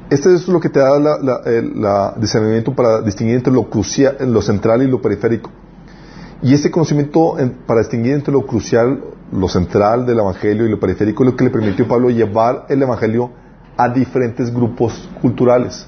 [0.09, 0.97] este es lo que te da
[1.45, 1.75] el
[2.23, 5.51] discernimiento para distinguir entre lo crucial, lo central y lo periférico.
[6.43, 8.99] Y ese conocimiento en- para distinguir entre lo crucial,
[9.33, 12.83] lo central del Evangelio y lo periférico lo que le permitió a Pablo llevar el
[12.83, 13.31] Evangelio
[13.77, 15.87] a diferentes grupos culturales.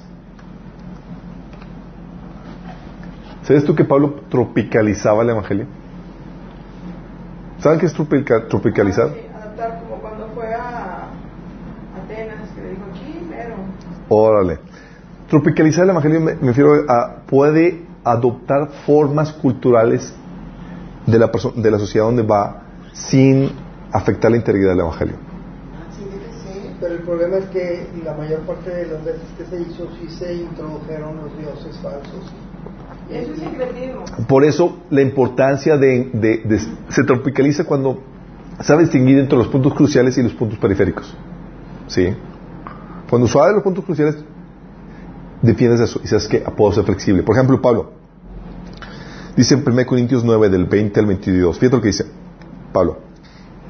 [3.43, 5.67] ¿Sabes tú que Pablo tropicalizaba el Evangelio?
[7.59, 9.09] ¿Saben qué es tropica- tropicalizar?
[9.09, 11.09] Sí, adaptar como cuando fue a
[12.03, 13.55] Atenas, que le dijo aquí, pero.
[14.09, 14.59] Órale.
[15.29, 20.13] Tropicalizar el Evangelio me, me refiero a puede adoptar formas culturales
[21.05, 22.63] de la, de la sociedad donde va
[22.95, 23.51] sin
[23.91, 25.15] afectar la integridad del Evangelio.
[26.79, 30.09] Pero el problema es que la mayor parte de las veces que se hizo sí
[30.09, 32.33] se introdujeron los dioses falsos.
[33.09, 34.25] Eso es.
[34.25, 36.59] Por eso la importancia de, de- de-
[36.89, 38.01] se tropicaliza cuando
[38.61, 41.15] sabe distinguir entre los puntos cruciales y los puntos periféricos.
[41.87, 42.13] ¿Sí?
[43.09, 44.17] Cuando sabes los puntos cruciales,
[45.41, 47.23] defiendes eso y sabes que puedo ser flexible.
[47.23, 47.91] Por ejemplo, Pablo
[49.37, 51.57] dice en 1 Corintios 9, del 20 al 22.
[51.59, 52.05] Fíjate lo que dice
[52.75, 52.97] Pablo.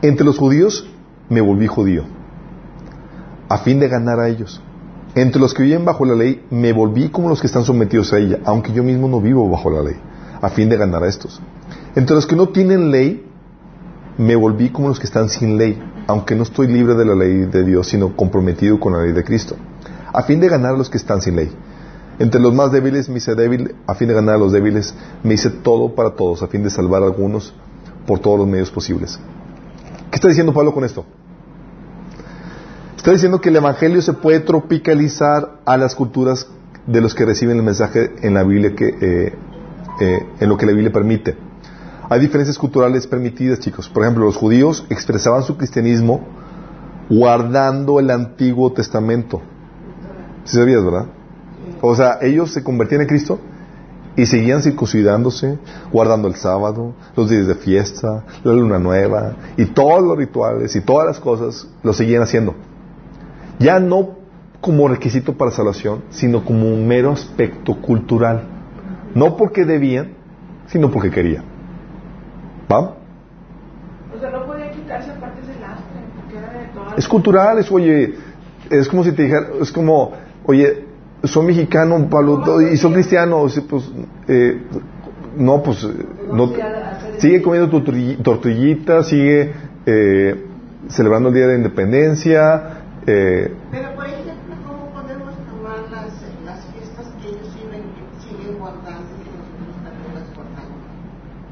[0.01, 0.89] Entre los judíos
[1.29, 2.05] me volví judío,
[3.47, 4.61] a fin de ganar a ellos.
[5.13, 8.17] Entre los que viven bajo la ley, me volví como los que están sometidos a
[8.17, 9.95] ella, aunque yo mismo no vivo bajo la ley,
[10.41, 11.39] a fin de ganar a estos.
[11.95, 13.23] Entre los que no tienen ley,
[14.17, 17.45] me volví como los que están sin ley, aunque no estoy libre de la ley
[17.45, 19.55] de Dios, sino comprometido con la ley de Cristo,
[20.11, 21.51] a fin de ganar a los que están sin ley.
[22.17, 25.35] Entre los más débiles me hice débil, a fin de ganar a los débiles, me
[25.35, 27.53] hice todo para todos, a fin de salvar a algunos
[28.05, 29.19] por todos los medios posibles.
[30.09, 31.05] ¿Qué está diciendo Pablo con esto?
[32.95, 36.47] Está diciendo que el Evangelio se puede tropicalizar a las culturas
[36.87, 39.33] de los que reciben el mensaje en la Biblia, que, eh,
[39.99, 41.37] eh, en lo que la Biblia permite.
[42.09, 43.89] Hay diferencias culturales permitidas, chicos.
[43.89, 46.21] Por ejemplo, los judíos expresaban su cristianismo
[47.09, 49.41] guardando el Antiguo Testamento.
[50.43, 51.05] ¿Sí sabías, verdad?
[51.81, 53.39] O sea, ellos se convertían en Cristo
[54.15, 55.57] y seguían circuncidándose,
[55.91, 60.81] guardando el sábado, los días de fiesta, la luna nueva y todos los rituales y
[60.81, 62.55] todas las cosas lo seguían haciendo.
[63.59, 64.15] Ya no
[64.61, 68.43] como requisito para salvación, sino como un mero aspecto cultural.
[69.13, 70.13] No porque debían,
[70.67, 71.43] sino porque querían.
[72.71, 72.79] ¿Va?
[72.79, 76.97] O sea, no podía quitarse aparte ese lastre, porque era de todas.
[76.97, 78.15] Es cultural, es, oye,
[78.69, 80.13] es como si te dijera, es como,
[80.45, 80.84] oye,
[81.27, 83.89] son mexicanos, Pablo, y son cristianos, pues,
[84.27, 84.61] eh,
[85.37, 85.89] no, pues, eh,
[86.31, 86.51] no,
[87.17, 89.53] sigue comiendo tu tortilli- tortillita, sigue
[89.85, 90.45] eh,
[90.89, 92.63] celebrando el Día de la Independencia,
[93.07, 96.13] eh, Pero, por ejemplo, ¿cómo podemos tomar las,
[96.45, 97.83] las fiestas que ellos siguen,
[98.19, 100.79] siguen guardando y nosotros también las guardamos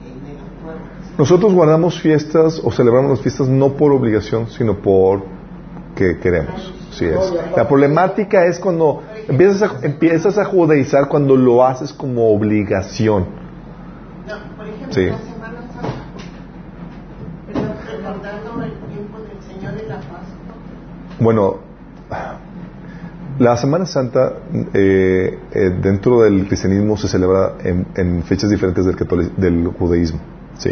[0.06, 5.24] en nosotros guardamos fiestas o celebramos las fiestas no por obligación, sino por
[5.95, 6.74] que queremos.
[6.91, 7.34] Sí es.
[7.56, 13.26] La problemática es cuando empiezas a, empiezas a judaizar cuando lo haces como obligación.
[14.28, 15.06] No, por ejemplo, Sí.
[15.06, 16.04] la Semana Santa,
[17.91, 20.56] recordando el tiempo del Señor de la Pascua.
[21.20, 21.58] Bueno,
[23.40, 24.34] la Semana Santa
[24.74, 28.95] eh, eh, dentro del cristianismo se celebra en, en fechas diferentes del,
[29.38, 30.20] del judaísmo.
[30.58, 30.72] Sí.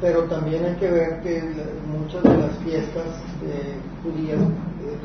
[0.00, 1.42] Pero también hay que ver que
[1.92, 3.06] muchas de las fiestas
[3.44, 3.74] eh,
[4.04, 4.38] judías,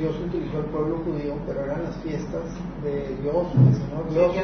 [0.03, 2.43] Dios utilizó al pueblo judío, pero eran las fiestas
[2.84, 4.35] de Dios, del Señor Dios.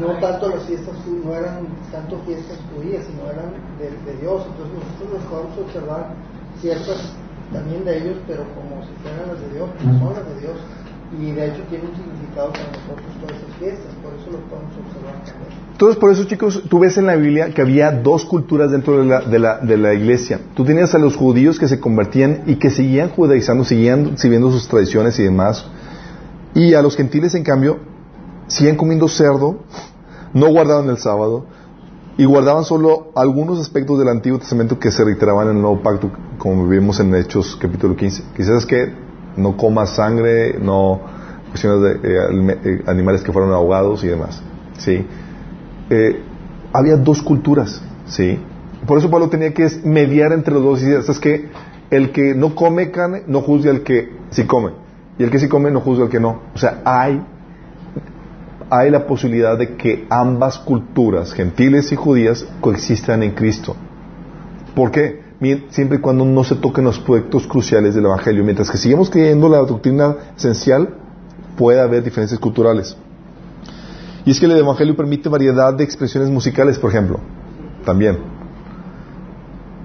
[0.00, 4.40] No tanto las fiestas, no eran tanto fiestas judías, sino eran de, de Dios.
[4.48, 6.14] Entonces nosotros nos podemos observar
[6.62, 7.12] ciertas
[7.52, 10.56] también de ellos, pero como si fueran las de Dios, porque son las de Dios.
[11.20, 14.72] Y de hecho tiene un significado para nosotros todas esas fiestas, por eso lo podemos
[14.76, 15.14] observar.
[15.72, 19.04] Entonces, por eso, chicos, tú ves en la Biblia que había dos culturas dentro de
[19.04, 20.40] la, de la, de la iglesia.
[20.54, 24.66] Tú tenías a los judíos que se convertían y que seguían judaizando, seguían siguiendo sus
[24.68, 25.66] tradiciones y demás.
[26.54, 27.78] Y a los gentiles, en cambio,
[28.46, 29.60] siguen comiendo cerdo,
[30.32, 31.44] no guardaban el sábado
[32.16, 36.10] y guardaban solo algunos aspectos del Antiguo Testamento que se reiteraban en el Nuevo Pacto,
[36.38, 38.22] como vimos en Hechos capítulo 15.
[38.34, 39.05] Quizás que
[39.36, 41.00] no comas sangre, no
[41.50, 44.42] cuestiones de eh, eh, animales que fueron ahogados y demás.
[44.78, 45.06] ¿sí?
[45.90, 46.20] Eh,
[46.72, 48.38] había dos culturas, ¿sí?
[48.86, 51.48] Por eso Pablo tenía que mediar entre los dos y decir, ¿sabes qué?
[51.90, 54.72] El que no come carne no juzga al que sí come.
[55.18, 56.42] Y el que sí come no juzga al que no.
[56.54, 57.22] O sea, hay,
[58.68, 63.74] hay la posibilidad de que ambas culturas, gentiles y judías, coexistan en Cristo.
[64.74, 65.25] ¿Por qué?
[65.70, 68.42] Siempre y cuando no se toquen los aspectos cruciales del Evangelio.
[68.42, 70.94] Mientras que sigamos creyendo la doctrina esencial,
[71.56, 72.96] puede haber diferencias culturales.
[74.24, 77.20] Y es que el Evangelio permite variedad de expresiones musicales, por ejemplo.
[77.84, 78.18] También.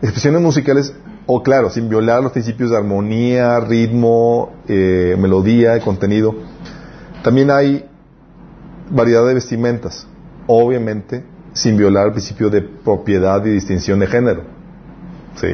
[0.01, 0.93] Expresiones musicales,
[1.27, 6.33] o claro, sin violar los principios de armonía, ritmo, eh, melodía contenido.
[7.23, 7.85] También hay
[8.89, 10.07] variedad de vestimentas,
[10.47, 11.23] obviamente
[11.53, 14.43] sin violar el principio de propiedad y distinción de género.
[15.35, 15.47] Sí,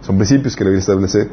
[0.00, 1.28] son principios que la Biblia establece.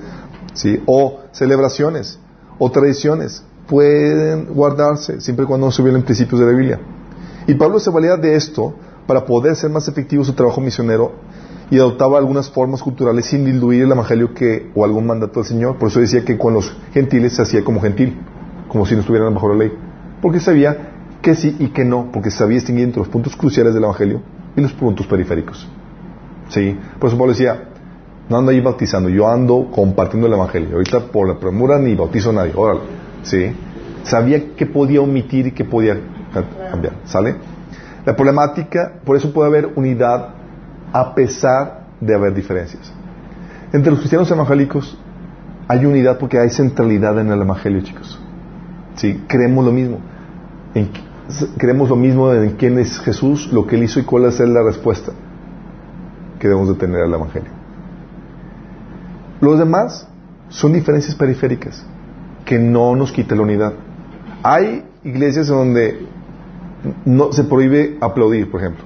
[0.53, 2.19] Sí, o celebraciones
[2.57, 6.79] o tradiciones pueden guardarse siempre y cuando no se violen principios de la Biblia.
[7.47, 8.73] Y Pablo se valía de esto
[9.07, 11.13] para poder ser más efectivo su trabajo misionero
[11.69, 15.77] y adoptaba algunas formas culturales sin diluir el evangelio que o algún mandato del Señor.
[15.77, 18.17] Por eso decía que con los gentiles se hacía como gentil,
[18.67, 19.71] como si no estuvieran bajo la ley,
[20.21, 20.91] porque sabía
[21.21, 24.21] que sí y que no, porque sabía distinguir entre los puntos cruciales del evangelio
[24.55, 25.67] y los puntos periféricos.
[26.49, 27.69] Sí, por eso Pablo decía,
[28.29, 30.75] no ando ahí bautizando, yo ando compartiendo el evangelio.
[30.75, 32.81] Ahorita por la premura ni bautizo a nadie, órale.
[33.23, 33.51] Sí,
[34.03, 35.97] sabía que podía omitir y que podía
[36.71, 37.35] cambiar, ¿sale?
[38.05, 40.29] La problemática, por eso puede haber unidad
[40.93, 42.91] a pesar de haber diferencias.
[43.73, 44.97] Entre los cristianos evangélicos
[45.67, 48.19] hay unidad porque hay centralidad en el evangelio, chicos.
[48.95, 49.99] Sí, creemos lo mismo.
[51.57, 54.61] Creemos lo mismo en quién es Jesús, lo que él hizo y cuál es la
[54.61, 55.11] respuesta
[56.39, 57.54] que debemos de tener al evangelio.
[59.41, 60.07] Los demás
[60.49, 61.85] son diferencias periféricas
[62.45, 63.73] que no nos quita la unidad.
[64.43, 66.07] Hay iglesias donde
[67.05, 68.85] no se prohíbe aplaudir, por ejemplo.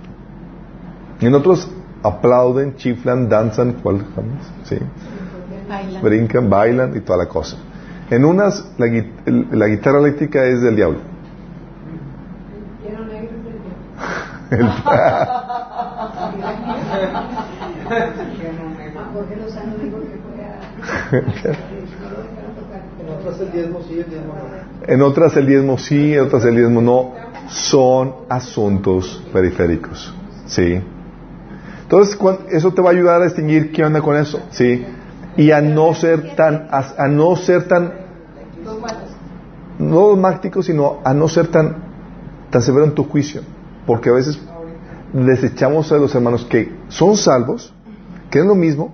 [1.19, 1.69] En otros
[2.01, 4.05] aplauden, chiflan, danzan, ¿cuál?
[4.63, 4.77] Sí.
[5.67, 6.01] Baila.
[6.01, 7.57] Brincan, bailan y toda la cosa.
[8.09, 8.87] En unas la,
[9.51, 10.99] la guitarra eléctrica es del diablo.
[14.49, 14.61] El
[17.89, 20.08] el.
[24.87, 27.13] En otras el diezmo sí, en otras el diezmo no.
[27.49, 30.13] Son asuntos periféricos.
[30.45, 30.81] ¿Sí?
[31.83, 32.17] Entonces,
[32.51, 34.39] eso te va a ayudar a distinguir qué onda con eso.
[34.51, 34.85] ¿Sí?
[35.37, 37.93] Y a no ser tan, a no ser tan,
[39.79, 41.77] no dogmático, sino a no ser tan,
[42.49, 43.41] tan severo en tu juicio.
[43.85, 44.39] Porque a veces
[45.13, 47.73] desechamos a los hermanos que son salvos,
[48.29, 48.93] que es lo mismo,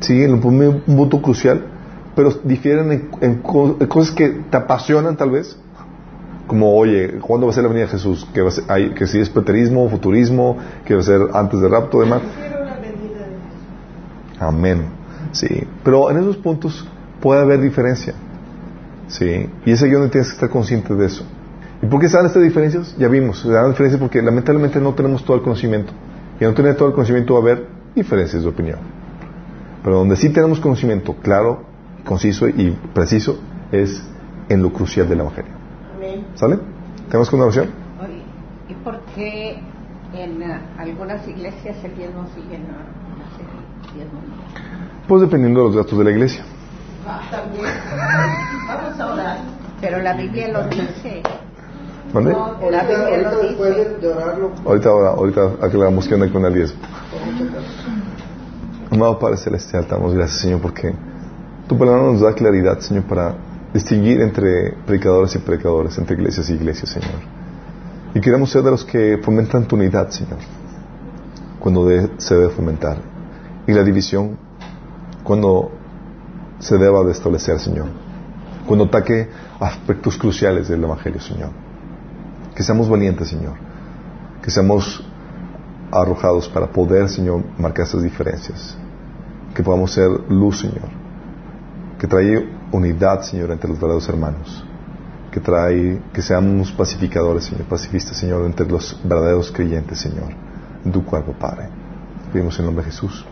[0.00, 0.22] ¿sí?
[0.22, 0.40] En un
[0.86, 1.62] punto crucial,
[2.14, 3.30] pero difieren en, en
[3.80, 5.56] en cosas que te apasionan tal vez,
[6.46, 8.26] como, oye, ¿cuándo va a ser la venida de Jesús?
[8.32, 11.60] Que, va a ser- hay- que si es preterismo, futurismo, que va a ser antes
[11.60, 12.20] del rapto, demás.
[12.22, 14.40] Prefiero la venida de Jesús.
[14.40, 14.82] Amén.
[15.32, 15.64] Sí.
[15.82, 16.86] Pero en esos puntos
[17.20, 18.14] puede haber diferencia.
[19.08, 19.48] Sí.
[19.64, 21.24] Y es ahí donde tienes que estar consciente de eso.
[21.82, 22.94] ¿Y por qué se dan estas diferencias?
[22.96, 23.40] Ya vimos.
[23.40, 25.92] Se dan diferencias porque lamentablemente no tenemos todo el conocimiento.
[26.40, 28.78] Y al no tener todo el conocimiento va a haber diferencias de opinión.
[29.86, 31.62] Pero donde sí tenemos conocimiento claro,
[32.04, 33.38] conciso y preciso
[33.70, 34.02] es
[34.48, 35.52] en lo crucial del Evangelio.
[35.96, 36.26] Amén.
[36.34, 36.58] ¿Sale?
[37.08, 37.70] ¿Tenemos con una oración?
[38.02, 38.20] Oye,
[38.68, 39.60] ¿y por qué
[40.12, 43.44] en ah, algunas iglesias el diezmo sigue no, no sé,
[43.90, 45.06] el diezmo no?
[45.06, 46.44] Pues dependiendo de los gastos de la iglesia.
[47.06, 47.64] Ah, también.
[48.66, 49.38] Vamos a orar.
[49.80, 51.22] Pero la Biblia lo dice.
[52.12, 52.32] ¿Mande?
[52.32, 53.84] La Ahorita, Biblia ahorita lo dice.
[53.84, 56.80] de, de orarlo, Ahorita, ahora, ahorita aclaramos qué onda con el diezmo.
[58.96, 60.90] Amado Padre Celestial, damos gracias, Señor, porque
[61.68, 63.34] tu palabra nos da claridad, Señor, para
[63.74, 67.20] distinguir entre predicadores y predicadores, entre iglesias y iglesias, Señor.
[68.14, 70.38] Y queremos ser de los que fomentan tu unidad, Señor,
[71.60, 71.86] cuando
[72.16, 72.96] se debe fomentar.
[73.66, 74.38] Y la división,
[75.22, 75.72] cuando
[76.58, 77.88] se deba de establecer, Señor.
[78.66, 79.28] Cuando ataque
[79.60, 81.50] aspectos cruciales del Evangelio, Señor.
[82.54, 83.56] Que seamos valientes, Señor.
[84.40, 85.04] Que seamos
[85.92, 88.78] arrojados para poder, Señor, marcar esas diferencias.
[89.56, 90.90] Que podamos ser luz, Señor.
[91.98, 94.62] Que trae unidad, Señor, entre los verdaderos hermanos.
[95.32, 100.28] Que trae, que seamos pacificadores, Señor, pacifistas, Señor, entre los verdaderos creyentes, Señor,
[100.84, 101.70] en tu cuerpo, Padre.
[102.34, 103.24] Pedimos en nombre de Jesús.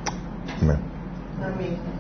[0.63, 0.79] Amén.
[1.43, 1.94] Amén.